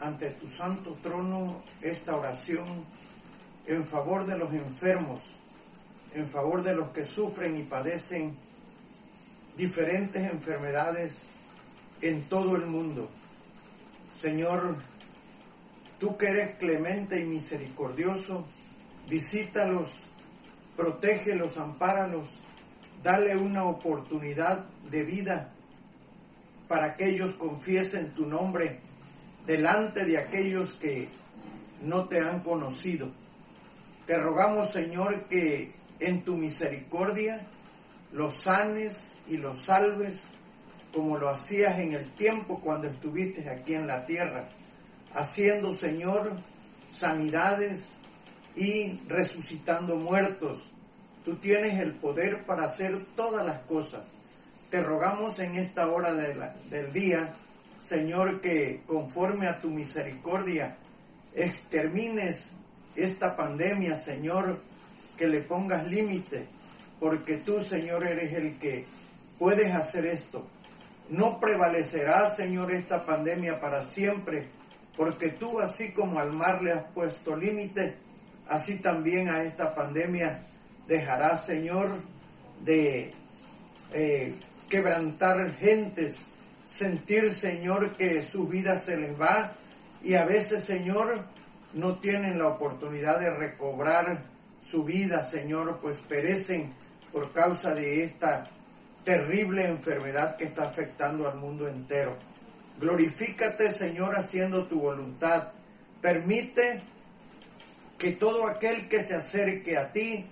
ante 0.00 0.30
tu 0.30 0.48
santo 0.48 0.96
trono 1.02 1.62
esta 1.80 2.16
oración 2.16 2.84
en 3.66 3.84
favor 3.84 4.26
de 4.26 4.38
los 4.38 4.52
enfermos, 4.52 5.22
en 6.14 6.26
favor 6.26 6.62
de 6.62 6.74
los 6.74 6.90
que 6.90 7.04
sufren 7.04 7.56
y 7.56 7.62
padecen 7.64 8.36
diferentes 9.56 10.30
enfermedades 10.30 11.12
en 12.00 12.22
todo 12.28 12.56
el 12.56 12.66
mundo. 12.66 13.08
Señor, 14.20 14.76
tú 15.98 16.16
que 16.16 16.26
eres 16.26 16.56
clemente 16.56 17.20
y 17.20 17.24
misericordioso, 17.24 18.46
visítalos, 19.08 19.90
protégelos, 20.76 21.56
ampáralos, 21.56 22.28
dale 23.02 23.36
una 23.36 23.64
oportunidad 23.64 24.66
de 24.90 25.02
vida 25.02 25.52
para 26.68 26.96
que 26.96 27.10
ellos 27.10 27.32
confiesen 27.34 28.14
tu 28.14 28.26
nombre 28.26 28.80
delante 29.46 30.04
de 30.04 30.18
aquellos 30.18 30.74
que 30.74 31.08
no 31.82 32.08
te 32.08 32.20
han 32.20 32.40
conocido. 32.40 33.12
Te 34.06 34.18
rogamos, 34.18 34.70
Señor, 34.70 35.24
que 35.28 35.72
en 35.98 36.24
tu 36.24 36.36
misericordia 36.36 37.46
los 38.12 38.42
sanes 38.42 39.10
y 39.26 39.38
los 39.38 39.62
salves 39.62 40.20
como 40.92 41.16
lo 41.18 41.28
hacías 41.30 41.78
en 41.78 41.92
el 41.94 42.14
tiempo 42.14 42.60
cuando 42.60 42.86
estuviste 42.86 43.48
aquí 43.48 43.74
en 43.74 43.86
la 43.86 44.06
tierra, 44.06 44.48
haciendo, 45.12 45.74
Señor, 45.74 46.38
sanidades 46.88 47.88
y 48.54 49.00
resucitando 49.08 49.96
muertos. 49.96 50.70
Tú 51.24 51.36
tienes 51.36 51.80
el 51.80 51.94
poder 51.94 52.44
para 52.44 52.66
hacer 52.66 53.06
todas 53.16 53.44
las 53.44 53.60
cosas. 53.60 54.06
Te 54.70 54.82
rogamos 54.82 55.38
en 55.38 55.56
esta 55.56 55.90
hora 55.90 56.12
del 56.12 56.92
día, 56.92 57.34
Señor, 57.88 58.40
que 58.40 58.82
conforme 58.86 59.48
a 59.48 59.60
tu 59.60 59.70
misericordia 59.70 60.76
extermines 61.34 62.53
esta 62.96 63.36
pandemia, 63.36 63.96
Señor, 63.96 64.60
que 65.16 65.26
le 65.26 65.40
pongas 65.40 65.86
límite, 65.86 66.46
porque 67.00 67.38
tú, 67.38 67.60
Señor, 67.60 68.06
eres 68.06 68.32
el 68.32 68.58
que 68.58 68.84
puedes 69.38 69.74
hacer 69.74 70.06
esto. 70.06 70.46
No 71.08 71.38
prevalecerá, 71.38 72.34
Señor, 72.34 72.72
esta 72.72 73.04
pandemia 73.04 73.60
para 73.60 73.84
siempre, 73.84 74.48
porque 74.96 75.30
tú, 75.30 75.60
así 75.60 75.92
como 75.92 76.18
al 76.18 76.32
mar 76.32 76.62
le 76.62 76.72
has 76.72 76.84
puesto 76.92 77.36
límite, 77.36 77.96
así 78.48 78.76
también 78.76 79.28
a 79.28 79.42
esta 79.42 79.74
pandemia 79.74 80.46
dejarás, 80.86 81.44
Señor, 81.44 81.88
de 82.64 83.12
eh, 83.92 84.34
quebrantar 84.68 85.56
gentes, 85.56 86.16
sentir, 86.70 87.34
Señor, 87.34 87.96
que 87.96 88.22
su 88.22 88.48
vida 88.48 88.80
se 88.80 88.96
les 88.96 89.20
va 89.20 89.52
y 90.02 90.14
a 90.14 90.24
veces, 90.24 90.64
Señor, 90.64 91.24
no 91.74 91.98
tienen 91.98 92.38
la 92.38 92.48
oportunidad 92.48 93.20
de 93.20 93.34
recobrar 93.34 94.24
su 94.64 94.84
vida, 94.84 95.28
Señor, 95.28 95.80
pues 95.80 95.98
perecen 96.08 96.72
por 97.12 97.32
causa 97.32 97.74
de 97.74 98.04
esta 98.04 98.50
terrible 99.04 99.66
enfermedad 99.66 100.36
que 100.36 100.44
está 100.44 100.64
afectando 100.64 101.28
al 101.28 101.36
mundo 101.36 101.68
entero. 101.68 102.16
Glorifícate, 102.80 103.72
Señor, 103.72 104.16
haciendo 104.16 104.66
tu 104.66 104.80
voluntad. 104.80 105.52
Permite 106.00 106.82
que 107.98 108.12
todo 108.12 108.48
aquel 108.48 108.88
que 108.88 109.04
se 109.04 109.14
acerque 109.14 109.76
a 109.76 109.92
ti 109.92 110.26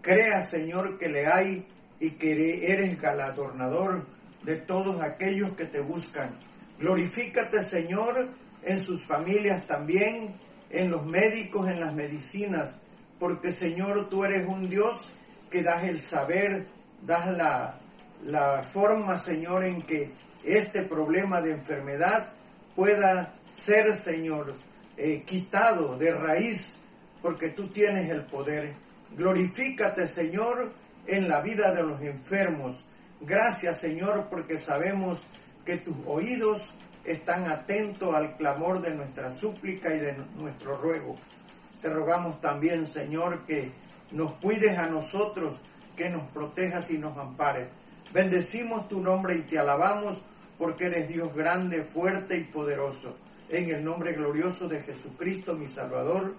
crea, 0.00 0.44
Señor, 0.46 0.98
que 0.98 1.08
le 1.08 1.26
hay 1.26 1.66
y 2.00 2.12
que 2.12 2.72
eres 2.72 3.00
galardonador 3.00 4.06
de 4.42 4.56
todos 4.56 5.00
aquellos 5.02 5.52
que 5.52 5.66
te 5.66 5.80
buscan. 5.80 6.38
Glorifícate, 6.78 7.64
Señor, 7.64 8.28
en 8.62 8.82
sus 8.82 9.04
familias 9.06 9.66
también, 9.66 10.34
en 10.74 10.90
los 10.90 11.06
médicos, 11.06 11.68
en 11.68 11.80
las 11.80 11.94
medicinas, 11.94 12.74
porque, 13.18 13.52
Señor, 13.52 14.08
tú 14.08 14.24
eres 14.24 14.46
un 14.46 14.68
Dios 14.68 15.12
que 15.48 15.62
das 15.62 15.84
el 15.84 16.00
saber, 16.00 16.66
das 17.00 17.28
la, 17.28 17.78
la 18.24 18.64
forma, 18.64 19.20
Señor, 19.20 19.62
en 19.62 19.82
que 19.82 20.10
este 20.42 20.82
problema 20.82 21.40
de 21.40 21.52
enfermedad 21.52 22.32
pueda 22.74 23.34
ser, 23.52 23.94
Señor, 23.96 24.54
eh, 24.96 25.22
quitado 25.24 25.96
de 25.96 26.12
raíz, 26.12 26.74
porque 27.22 27.50
tú 27.50 27.68
tienes 27.68 28.10
el 28.10 28.24
poder. 28.26 28.74
Glorifícate, 29.16 30.08
Señor, 30.08 30.72
en 31.06 31.28
la 31.28 31.40
vida 31.40 31.72
de 31.72 31.84
los 31.84 32.00
enfermos. 32.02 32.84
Gracias, 33.20 33.78
Señor, 33.78 34.26
porque 34.28 34.58
sabemos 34.58 35.20
que 35.64 35.76
tus 35.76 35.96
oídos 36.04 36.74
están 37.04 37.50
atentos 37.50 38.14
al 38.14 38.36
clamor 38.36 38.80
de 38.80 38.94
nuestra 38.94 39.36
súplica 39.36 39.94
y 39.94 39.98
de 39.98 40.16
nuestro 40.36 40.76
ruego. 40.76 41.16
Te 41.82 41.90
rogamos 41.90 42.40
también, 42.40 42.86
Señor, 42.86 43.44
que 43.46 43.72
nos 44.10 44.32
cuides 44.34 44.78
a 44.78 44.86
nosotros, 44.86 45.60
que 45.96 46.08
nos 46.08 46.22
protejas 46.30 46.90
y 46.90 46.98
nos 46.98 47.16
ampares. 47.18 47.68
Bendecimos 48.12 48.88
tu 48.88 49.00
nombre 49.00 49.36
y 49.36 49.42
te 49.42 49.58
alabamos 49.58 50.22
porque 50.58 50.86
eres 50.86 51.08
Dios 51.08 51.34
grande, 51.34 51.82
fuerte 51.82 52.38
y 52.38 52.44
poderoso. 52.44 53.16
En 53.48 53.68
el 53.68 53.84
nombre 53.84 54.12
glorioso 54.12 54.68
de 54.68 54.80
Jesucristo, 54.80 55.54
mi 55.54 55.68
Salvador. 55.68 56.34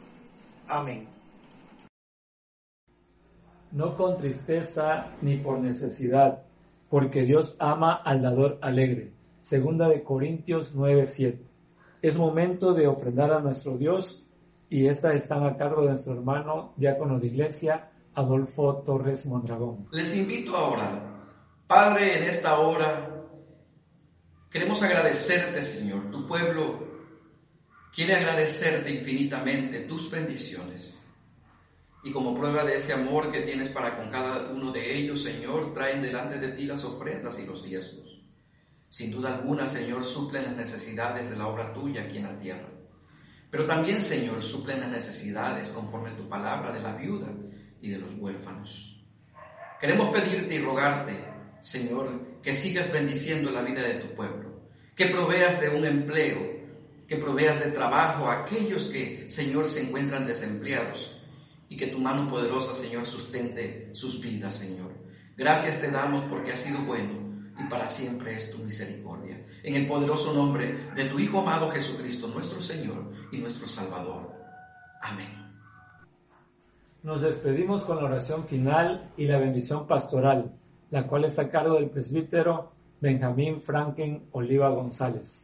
Amén. 0.67 1.07
No 3.71 3.95
con 3.95 4.17
tristeza 4.17 5.11
ni 5.21 5.37
por 5.37 5.59
necesidad, 5.59 6.43
porque 6.89 7.23
Dios 7.23 7.55
ama 7.59 7.95
al 7.95 8.21
dador 8.21 8.57
alegre. 8.61 9.14
Segunda 9.45 9.87
de 9.87 10.01
Corintios 10.01 10.73
9:7. 10.73 11.37
Es 12.01 12.17
momento 12.17 12.73
de 12.73 12.87
ofrendar 12.87 13.31
a 13.31 13.41
nuestro 13.41 13.77
Dios 13.77 14.25
y 14.71 14.87
esta 14.87 15.13
están 15.13 15.45
a 15.45 15.55
cargo 15.55 15.83
de 15.83 15.89
nuestro 15.89 16.13
hermano 16.13 16.73
diácono 16.77 17.19
de 17.19 17.27
iglesia, 17.27 17.91
Adolfo 18.15 18.77
Torres 18.77 19.27
Mondragón. 19.27 19.87
Les 19.91 20.17
invito 20.17 20.57
ahora 20.57 20.89
Padre, 21.67 22.17
en 22.17 22.23
esta 22.23 22.57
hora 22.57 23.23
queremos 24.49 24.81
agradecerte, 24.81 25.61
Señor. 25.61 26.09
Tu 26.09 26.25
pueblo 26.27 26.79
quiere 27.93 28.15
agradecerte 28.15 28.91
infinitamente 28.95 29.81
tus 29.81 30.09
bendiciones. 30.09 31.07
Y 32.03 32.11
como 32.11 32.33
prueba 32.33 32.63
de 32.63 32.77
ese 32.77 32.93
amor 32.93 33.31
que 33.31 33.41
tienes 33.41 33.69
para 33.69 33.95
con 33.95 34.09
cada 34.09 34.51
uno 34.51 34.71
de 34.71 34.97
ellos, 34.97 35.21
Señor, 35.21 35.71
traen 35.75 36.01
delante 36.01 36.39
de 36.39 36.47
ti 36.53 36.65
las 36.65 36.83
ofrendas 36.83 37.37
y 37.37 37.45
los 37.45 37.63
diezmos. 37.63 38.14
Sin 38.95 39.11
duda 39.11 39.35
alguna, 39.35 39.67
Señor, 39.67 40.05
suplen 40.05 40.45
las 40.45 40.55
necesidades 40.55 41.29
de 41.29 41.35
la 41.35 41.47
obra 41.47 41.73
tuya 41.73 42.03
aquí 42.03 42.19
en 42.19 42.23
la 42.23 42.39
tierra. 42.39 42.69
Pero 43.51 43.65
también, 43.65 44.01
Señor, 44.01 44.41
suplen 44.41 44.79
las 44.79 44.89
necesidades 44.89 45.67
conforme 45.67 46.11
a 46.11 46.15
tu 46.15 46.29
palabra 46.29 46.71
de 46.71 46.79
la 46.79 46.93
viuda 46.93 47.27
y 47.81 47.89
de 47.89 47.97
los 47.97 48.13
huérfanos. 48.13 49.05
Queremos 49.81 50.15
pedirte 50.15 50.55
y 50.55 50.59
rogarte 50.59 51.11
Señor, 51.59 52.39
que 52.41 52.53
sigas 52.53 52.89
bendiciendo 52.93 53.51
la 53.51 53.63
vida 53.63 53.81
de 53.81 53.95
tu 53.95 54.15
pueblo, 54.15 54.69
que 54.95 55.07
proveas 55.07 55.59
de 55.59 55.67
un 55.75 55.83
empleo, 55.83 56.39
que 57.05 57.17
proveas 57.17 57.65
de 57.65 57.71
trabajo 57.71 58.29
a 58.29 58.43
aquellos 58.43 58.85
que, 58.85 59.29
Señor, 59.29 59.67
se 59.67 59.81
encuentran 59.81 60.25
desempleados 60.25 61.19
y 61.67 61.75
que 61.75 61.87
tu 61.87 61.99
mano 61.99 62.29
poderosa, 62.29 62.73
Señor, 62.73 63.05
sustente 63.05 63.89
sus 63.91 64.21
vidas, 64.21 64.55
Señor. 64.55 64.93
Gracias 65.35 65.81
te 65.81 65.91
damos 65.91 66.23
porque 66.29 66.53
has 66.53 66.59
sido 66.59 66.79
bueno 66.83 67.24
y 67.57 67.63
para 67.69 67.87
siempre 67.87 68.35
es 68.35 68.51
tu 68.51 68.57
misericordia. 68.59 69.45
En 69.63 69.75
el 69.75 69.87
poderoso 69.87 70.33
nombre 70.33 70.91
de 70.95 71.05
tu 71.05 71.19
Hijo 71.19 71.41
amado 71.41 71.69
Jesucristo, 71.69 72.27
nuestro 72.27 72.61
Señor 72.61 73.11
y 73.31 73.37
nuestro 73.37 73.67
Salvador. 73.67 74.31
Amén. 75.01 75.29
Nos 77.03 77.21
despedimos 77.21 77.83
con 77.83 77.97
la 77.97 78.05
oración 78.05 78.47
final 78.47 79.11
y 79.15 79.25
la 79.25 79.37
bendición 79.37 79.87
pastoral 79.87 80.51
la 80.91 81.07
cual 81.07 81.25
está 81.25 81.43
a 81.43 81.49
cargo 81.49 81.75
del 81.75 81.89
presbítero 81.89 82.71
Benjamín 83.01 83.61
Franken 83.61 84.29
Oliva 84.31 84.69
González. 84.69 85.43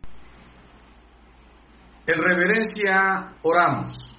En 2.08 2.22
reverencia 2.22 3.34
oramos. 3.42 4.18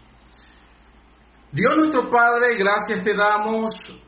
Dios 1.50 1.76
nuestro 1.76 2.08
Padre, 2.08 2.56
gracias 2.58 3.02
te 3.02 3.14
damos 3.14 3.98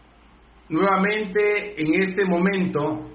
nuevamente 0.68 1.80
en 1.80 1.94
este 2.00 2.24
momento 2.24 3.10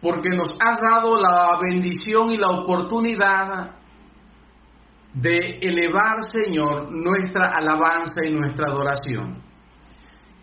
porque 0.00 0.30
nos 0.30 0.56
has 0.60 0.80
dado 0.80 1.20
la 1.20 1.58
bendición 1.60 2.32
y 2.32 2.38
la 2.38 2.48
oportunidad 2.48 3.76
de 5.12 5.58
elevar, 5.60 6.22
Señor, 6.22 6.90
nuestra 6.90 7.50
alabanza 7.50 8.24
y 8.24 8.32
nuestra 8.32 8.68
adoración. 8.68 9.42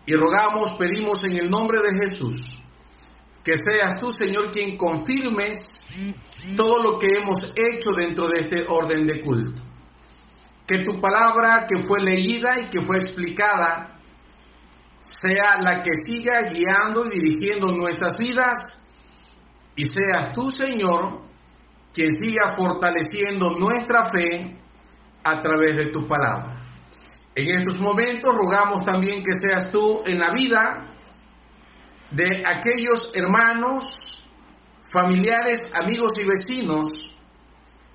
Y 0.06 0.14
rogamos, 0.14 0.74
pedimos 0.74 1.24
en 1.24 1.36
el 1.36 1.50
nombre 1.50 1.80
de 1.82 1.98
Jesús, 1.98 2.62
que 3.42 3.56
seas 3.56 3.98
tú, 3.98 4.12
Señor, 4.12 4.50
quien 4.50 4.76
confirmes 4.76 5.88
todo 6.56 6.82
lo 6.82 6.98
que 6.98 7.08
hemos 7.08 7.52
hecho 7.56 7.92
dentro 7.92 8.28
de 8.28 8.40
este 8.40 8.64
orden 8.68 9.06
de 9.06 9.20
culto. 9.20 9.62
Que 10.66 10.80
tu 10.80 11.00
palabra 11.00 11.66
que 11.66 11.78
fue 11.78 12.00
leída 12.00 12.60
y 12.60 12.66
que 12.66 12.80
fue 12.80 12.98
explicada 12.98 13.98
sea 15.00 15.60
la 15.60 15.82
que 15.82 15.94
siga 15.94 16.42
guiando 16.42 17.06
y 17.06 17.20
dirigiendo 17.20 17.72
nuestras 17.72 18.18
vidas 18.18 18.77
y 19.78 19.84
seas 19.84 20.32
tú, 20.34 20.50
Señor, 20.50 21.20
quien 21.94 22.12
siga 22.12 22.48
fortaleciendo 22.48 23.50
nuestra 23.50 24.02
fe 24.02 24.58
a 25.22 25.40
través 25.40 25.76
de 25.76 25.86
tu 25.86 26.04
palabra. 26.04 26.56
En 27.32 27.48
estos 27.56 27.78
momentos 27.78 28.34
rogamos 28.34 28.84
también 28.84 29.22
que 29.22 29.34
seas 29.34 29.70
tú 29.70 30.02
en 30.04 30.18
la 30.18 30.32
vida 30.32 30.84
de 32.10 32.42
aquellos 32.44 33.12
hermanos, 33.14 34.24
familiares, 34.82 35.72
amigos 35.76 36.18
y 36.18 36.24
vecinos 36.24 37.16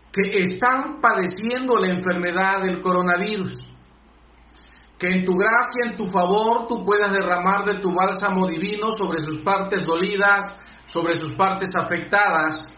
que 0.09 0.39
están 0.39 1.01
padeciendo 1.01 1.77
la 1.77 1.89
enfermedad 1.89 2.61
del 2.61 2.79
coronavirus. 2.79 3.59
Que 4.97 5.09
en 5.09 5.23
tu 5.23 5.35
gracia, 5.35 5.83
en 5.83 5.97
tu 5.97 6.05
favor, 6.05 6.65
tú 6.65 6.85
puedas 6.85 7.11
derramar 7.11 7.65
de 7.65 7.73
tu 7.73 7.93
bálsamo 7.93 8.47
divino 8.47 8.93
sobre 8.93 9.19
sus 9.19 9.39
partes 9.39 9.85
dolidas, 9.85 10.55
sobre 10.85 11.15
sus 11.15 11.33
partes 11.33 11.75
afectadas, 11.75 12.73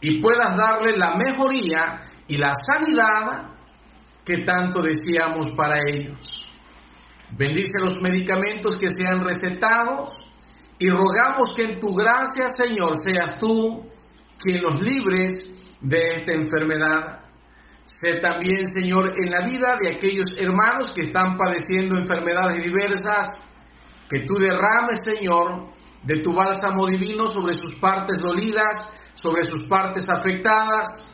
y 0.00 0.20
puedas 0.20 0.56
darle 0.56 0.96
la 0.96 1.14
mejoría 1.14 2.02
y 2.28 2.36
la 2.36 2.54
sanidad 2.54 3.50
que 4.24 4.38
tanto 4.38 4.82
deseamos 4.82 5.50
para 5.50 5.76
ellos. 5.88 6.50
Bendice 7.30 7.80
los 7.80 8.02
medicamentos 8.02 8.76
que 8.76 8.90
sean 8.90 9.24
recetados 9.24 10.28
y 10.78 10.88
rogamos 10.90 11.54
que 11.54 11.64
en 11.64 11.80
tu 11.80 11.94
gracia, 11.94 12.48
Señor, 12.48 12.96
seas 12.96 13.38
tú 13.38 13.86
quien 14.38 14.62
los 14.62 14.80
libres 14.80 15.50
de 15.80 16.16
esta 16.16 16.32
enfermedad. 16.32 17.20
Sé 17.84 18.14
también, 18.14 18.66
Señor, 18.66 19.14
en 19.16 19.30
la 19.30 19.46
vida 19.46 19.76
de 19.76 19.90
aquellos 19.90 20.36
hermanos 20.38 20.90
que 20.90 21.02
están 21.02 21.36
padeciendo 21.36 21.96
enfermedades 21.96 22.62
diversas, 22.62 23.40
que 24.08 24.20
tú 24.20 24.38
derrames, 24.38 25.02
Señor, 25.02 25.68
de 26.06 26.18
tu 26.18 26.32
bálsamo 26.32 26.86
divino 26.86 27.28
sobre 27.28 27.52
sus 27.52 27.74
partes 27.74 28.20
dolidas, 28.20 28.92
sobre 29.12 29.42
sus 29.42 29.66
partes 29.66 30.08
afectadas, 30.08 31.08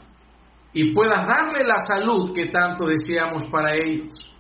y 0.74 0.92
puedas 0.92 1.26
darle 1.26 1.64
la 1.64 1.78
salud 1.78 2.32
que 2.34 2.46
tanto 2.46 2.86
deseamos 2.86 3.44
para 3.46 3.74
ellos. 3.74 4.30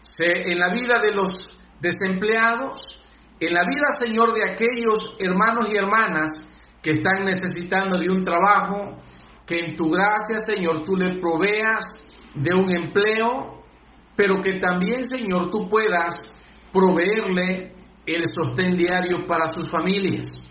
Sé 0.00 0.50
en 0.50 0.58
la 0.58 0.70
vida 0.70 0.98
de 0.98 1.12
los 1.12 1.54
desempleados, 1.78 3.02
en 3.38 3.52
la 3.52 3.64
vida, 3.64 3.90
Señor, 3.90 4.32
de 4.32 4.50
aquellos 4.50 5.14
hermanos 5.18 5.66
y 5.70 5.76
hermanas 5.76 6.48
que 6.80 6.92
están 6.92 7.26
necesitando 7.26 7.98
de 7.98 8.08
un 8.08 8.24
trabajo, 8.24 8.96
que 9.46 9.58
en 9.58 9.76
tu 9.76 9.90
gracia, 9.90 10.38
Señor, 10.38 10.84
tú 10.84 10.96
le 10.96 11.16
proveas 11.16 12.02
de 12.34 12.54
un 12.54 12.74
empleo, 12.74 13.62
pero 14.16 14.40
que 14.40 14.54
también, 14.54 15.04
Señor, 15.04 15.50
tú 15.50 15.68
puedas 15.68 16.34
proveerle 16.72 17.81
el 18.06 18.28
sostén 18.28 18.76
diario 18.76 19.26
para 19.26 19.46
sus 19.46 19.68
familias. 19.68 20.48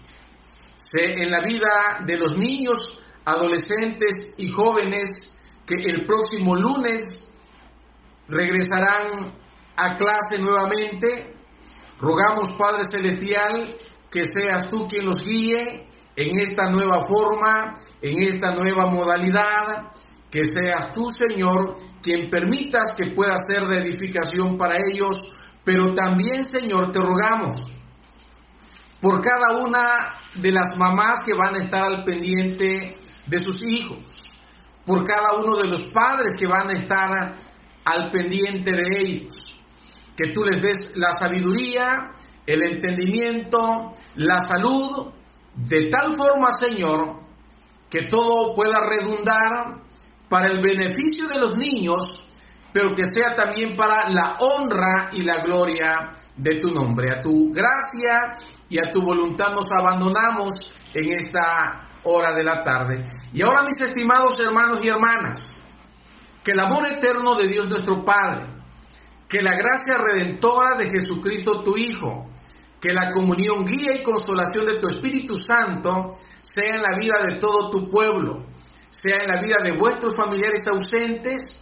En 0.93 1.29
la 1.29 1.41
vida 1.41 2.03
de 2.05 2.17
los 2.17 2.37
niños, 2.37 3.01
adolescentes 3.25 4.35
y 4.37 4.49
jóvenes 4.49 5.35
que 5.65 5.75
el 5.75 6.05
próximo 6.05 6.55
lunes 6.55 7.29
regresarán 8.27 9.33
a 9.75 9.95
clase 9.95 10.39
nuevamente. 10.39 11.35
Rogamos, 11.99 12.51
Padre 12.53 12.83
Celestial, 12.85 13.73
que 14.09 14.25
seas 14.25 14.69
tú 14.69 14.87
quien 14.87 15.05
los 15.05 15.23
guíe 15.23 15.87
en 16.15 16.39
esta 16.39 16.69
nueva 16.69 17.03
forma, 17.03 17.75
en 18.01 18.21
esta 18.23 18.53
nueva 18.53 18.87
modalidad, 18.87 19.91
que 20.29 20.45
seas 20.45 20.93
tú, 20.93 21.09
Señor, 21.09 21.75
quien 22.01 22.29
permitas 22.29 22.93
que 22.93 23.11
pueda 23.11 23.37
ser 23.37 23.67
de 23.67 23.79
edificación 23.79 24.57
para 24.57 24.75
ellos, 24.91 25.27
pero 25.63 25.93
también, 25.93 26.43
Señor, 26.43 26.91
te 26.91 26.99
rogamos 26.99 27.73
por 28.99 29.21
cada 29.21 29.57
una 29.57 30.15
de 30.35 30.51
las 30.51 30.77
mamás 30.77 31.23
que 31.23 31.33
van 31.33 31.55
a 31.55 31.59
estar 31.59 31.83
al 31.83 32.03
pendiente 32.03 32.95
de 33.25 33.39
sus 33.39 33.63
hijos, 33.63 34.37
por 34.85 35.03
cada 35.03 35.33
uno 35.33 35.55
de 35.57 35.67
los 35.67 35.85
padres 35.85 36.37
que 36.37 36.47
van 36.47 36.69
a 36.69 36.73
estar 36.73 37.35
al 37.83 38.11
pendiente 38.11 38.71
de 38.71 38.99
ellos, 38.99 39.59
que 40.15 40.27
tú 40.27 40.43
les 40.43 40.61
des 40.61 40.97
la 40.97 41.13
sabiduría, 41.13 42.11
el 42.45 42.63
entendimiento, 42.63 43.91
la 44.15 44.39
salud, 44.39 45.11
de 45.55 45.89
tal 45.89 46.13
forma, 46.13 46.51
Señor, 46.51 47.21
que 47.89 48.03
todo 48.03 48.55
pueda 48.55 48.79
redundar 48.79 49.81
para 50.29 50.47
el 50.47 50.61
beneficio 50.61 51.27
de 51.27 51.39
los 51.39 51.57
niños, 51.57 52.30
pero 52.73 52.95
que 52.95 53.05
sea 53.05 53.35
también 53.35 53.75
para 53.75 54.09
la 54.09 54.37
honra 54.39 55.09
y 55.13 55.21
la 55.21 55.43
gloria 55.43 56.11
de 56.35 56.55
tu 56.55 56.71
nombre. 56.71 57.11
A 57.11 57.21
tu 57.21 57.51
gracia 57.51 58.33
y 58.69 58.79
a 58.79 58.89
tu 58.91 59.01
voluntad 59.01 59.53
nos 59.53 59.71
abandonamos 59.71 60.71
en 60.93 61.13
esta 61.13 61.89
hora 62.03 62.33
de 62.33 62.43
la 62.43 62.63
tarde. 62.63 63.05
Y 63.33 63.41
ahora, 63.41 63.63
mis 63.63 63.81
estimados 63.81 64.39
hermanos 64.39 64.83
y 64.83 64.87
hermanas, 64.87 65.61
que 66.43 66.51
el 66.51 66.59
amor 66.59 66.85
eterno 66.85 67.35
de 67.35 67.47
Dios 67.47 67.67
nuestro 67.67 68.03
Padre, 68.03 68.41
que 69.27 69.41
la 69.41 69.55
gracia 69.55 69.97
redentora 69.97 70.75
de 70.75 70.89
Jesucristo 70.89 71.61
tu 71.61 71.77
Hijo, 71.77 72.29
que 72.81 72.93
la 72.93 73.11
comunión, 73.11 73.65
guía 73.65 73.95
y 73.95 74.03
consolación 74.03 74.65
de 74.65 74.79
tu 74.79 74.87
Espíritu 74.87 75.37
Santo 75.37 76.11
sea 76.41 76.75
en 76.75 76.81
la 76.81 76.97
vida 76.97 77.23
de 77.23 77.35
todo 77.35 77.69
tu 77.69 77.89
pueblo, 77.89 78.47
sea 78.89 79.17
en 79.21 79.27
la 79.27 79.39
vida 79.39 79.61
de 79.63 79.77
vuestros 79.77 80.15
familiares 80.15 80.67
ausentes, 80.67 81.61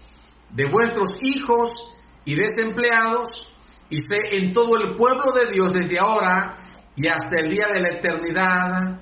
de 0.52 0.70
vuestros 0.70 1.18
hijos 1.22 1.96
y 2.26 2.36
desempleados, 2.36 3.52
y 3.90 4.00
sea 4.00 4.20
en 4.32 4.52
todo 4.52 4.78
el 4.78 4.96
pueblo 4.96 5.32
de 5.32 5.52
Dios 5.52 5.74
desde 5.74 6.00
ahora 6.00 6.56
y 6.96 7.08
hasta 7.08 7.38
el 7.40 7.50
día 7.50 7.68
de 7.72 7.80
la 7.80 7.90
eternidad. 7.90 9.02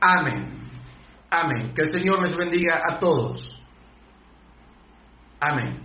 Amén. 0.00 0.62
Amén. 1.30 1.72
Que 1.74 1.82
el 1.82 1.88
Señor 1.88 2.22
les 2.22 2.36
bendiga 2.36 2.82
a 2.84 2.98
todos. 2.98 3.62
Amén. 5.40 5.81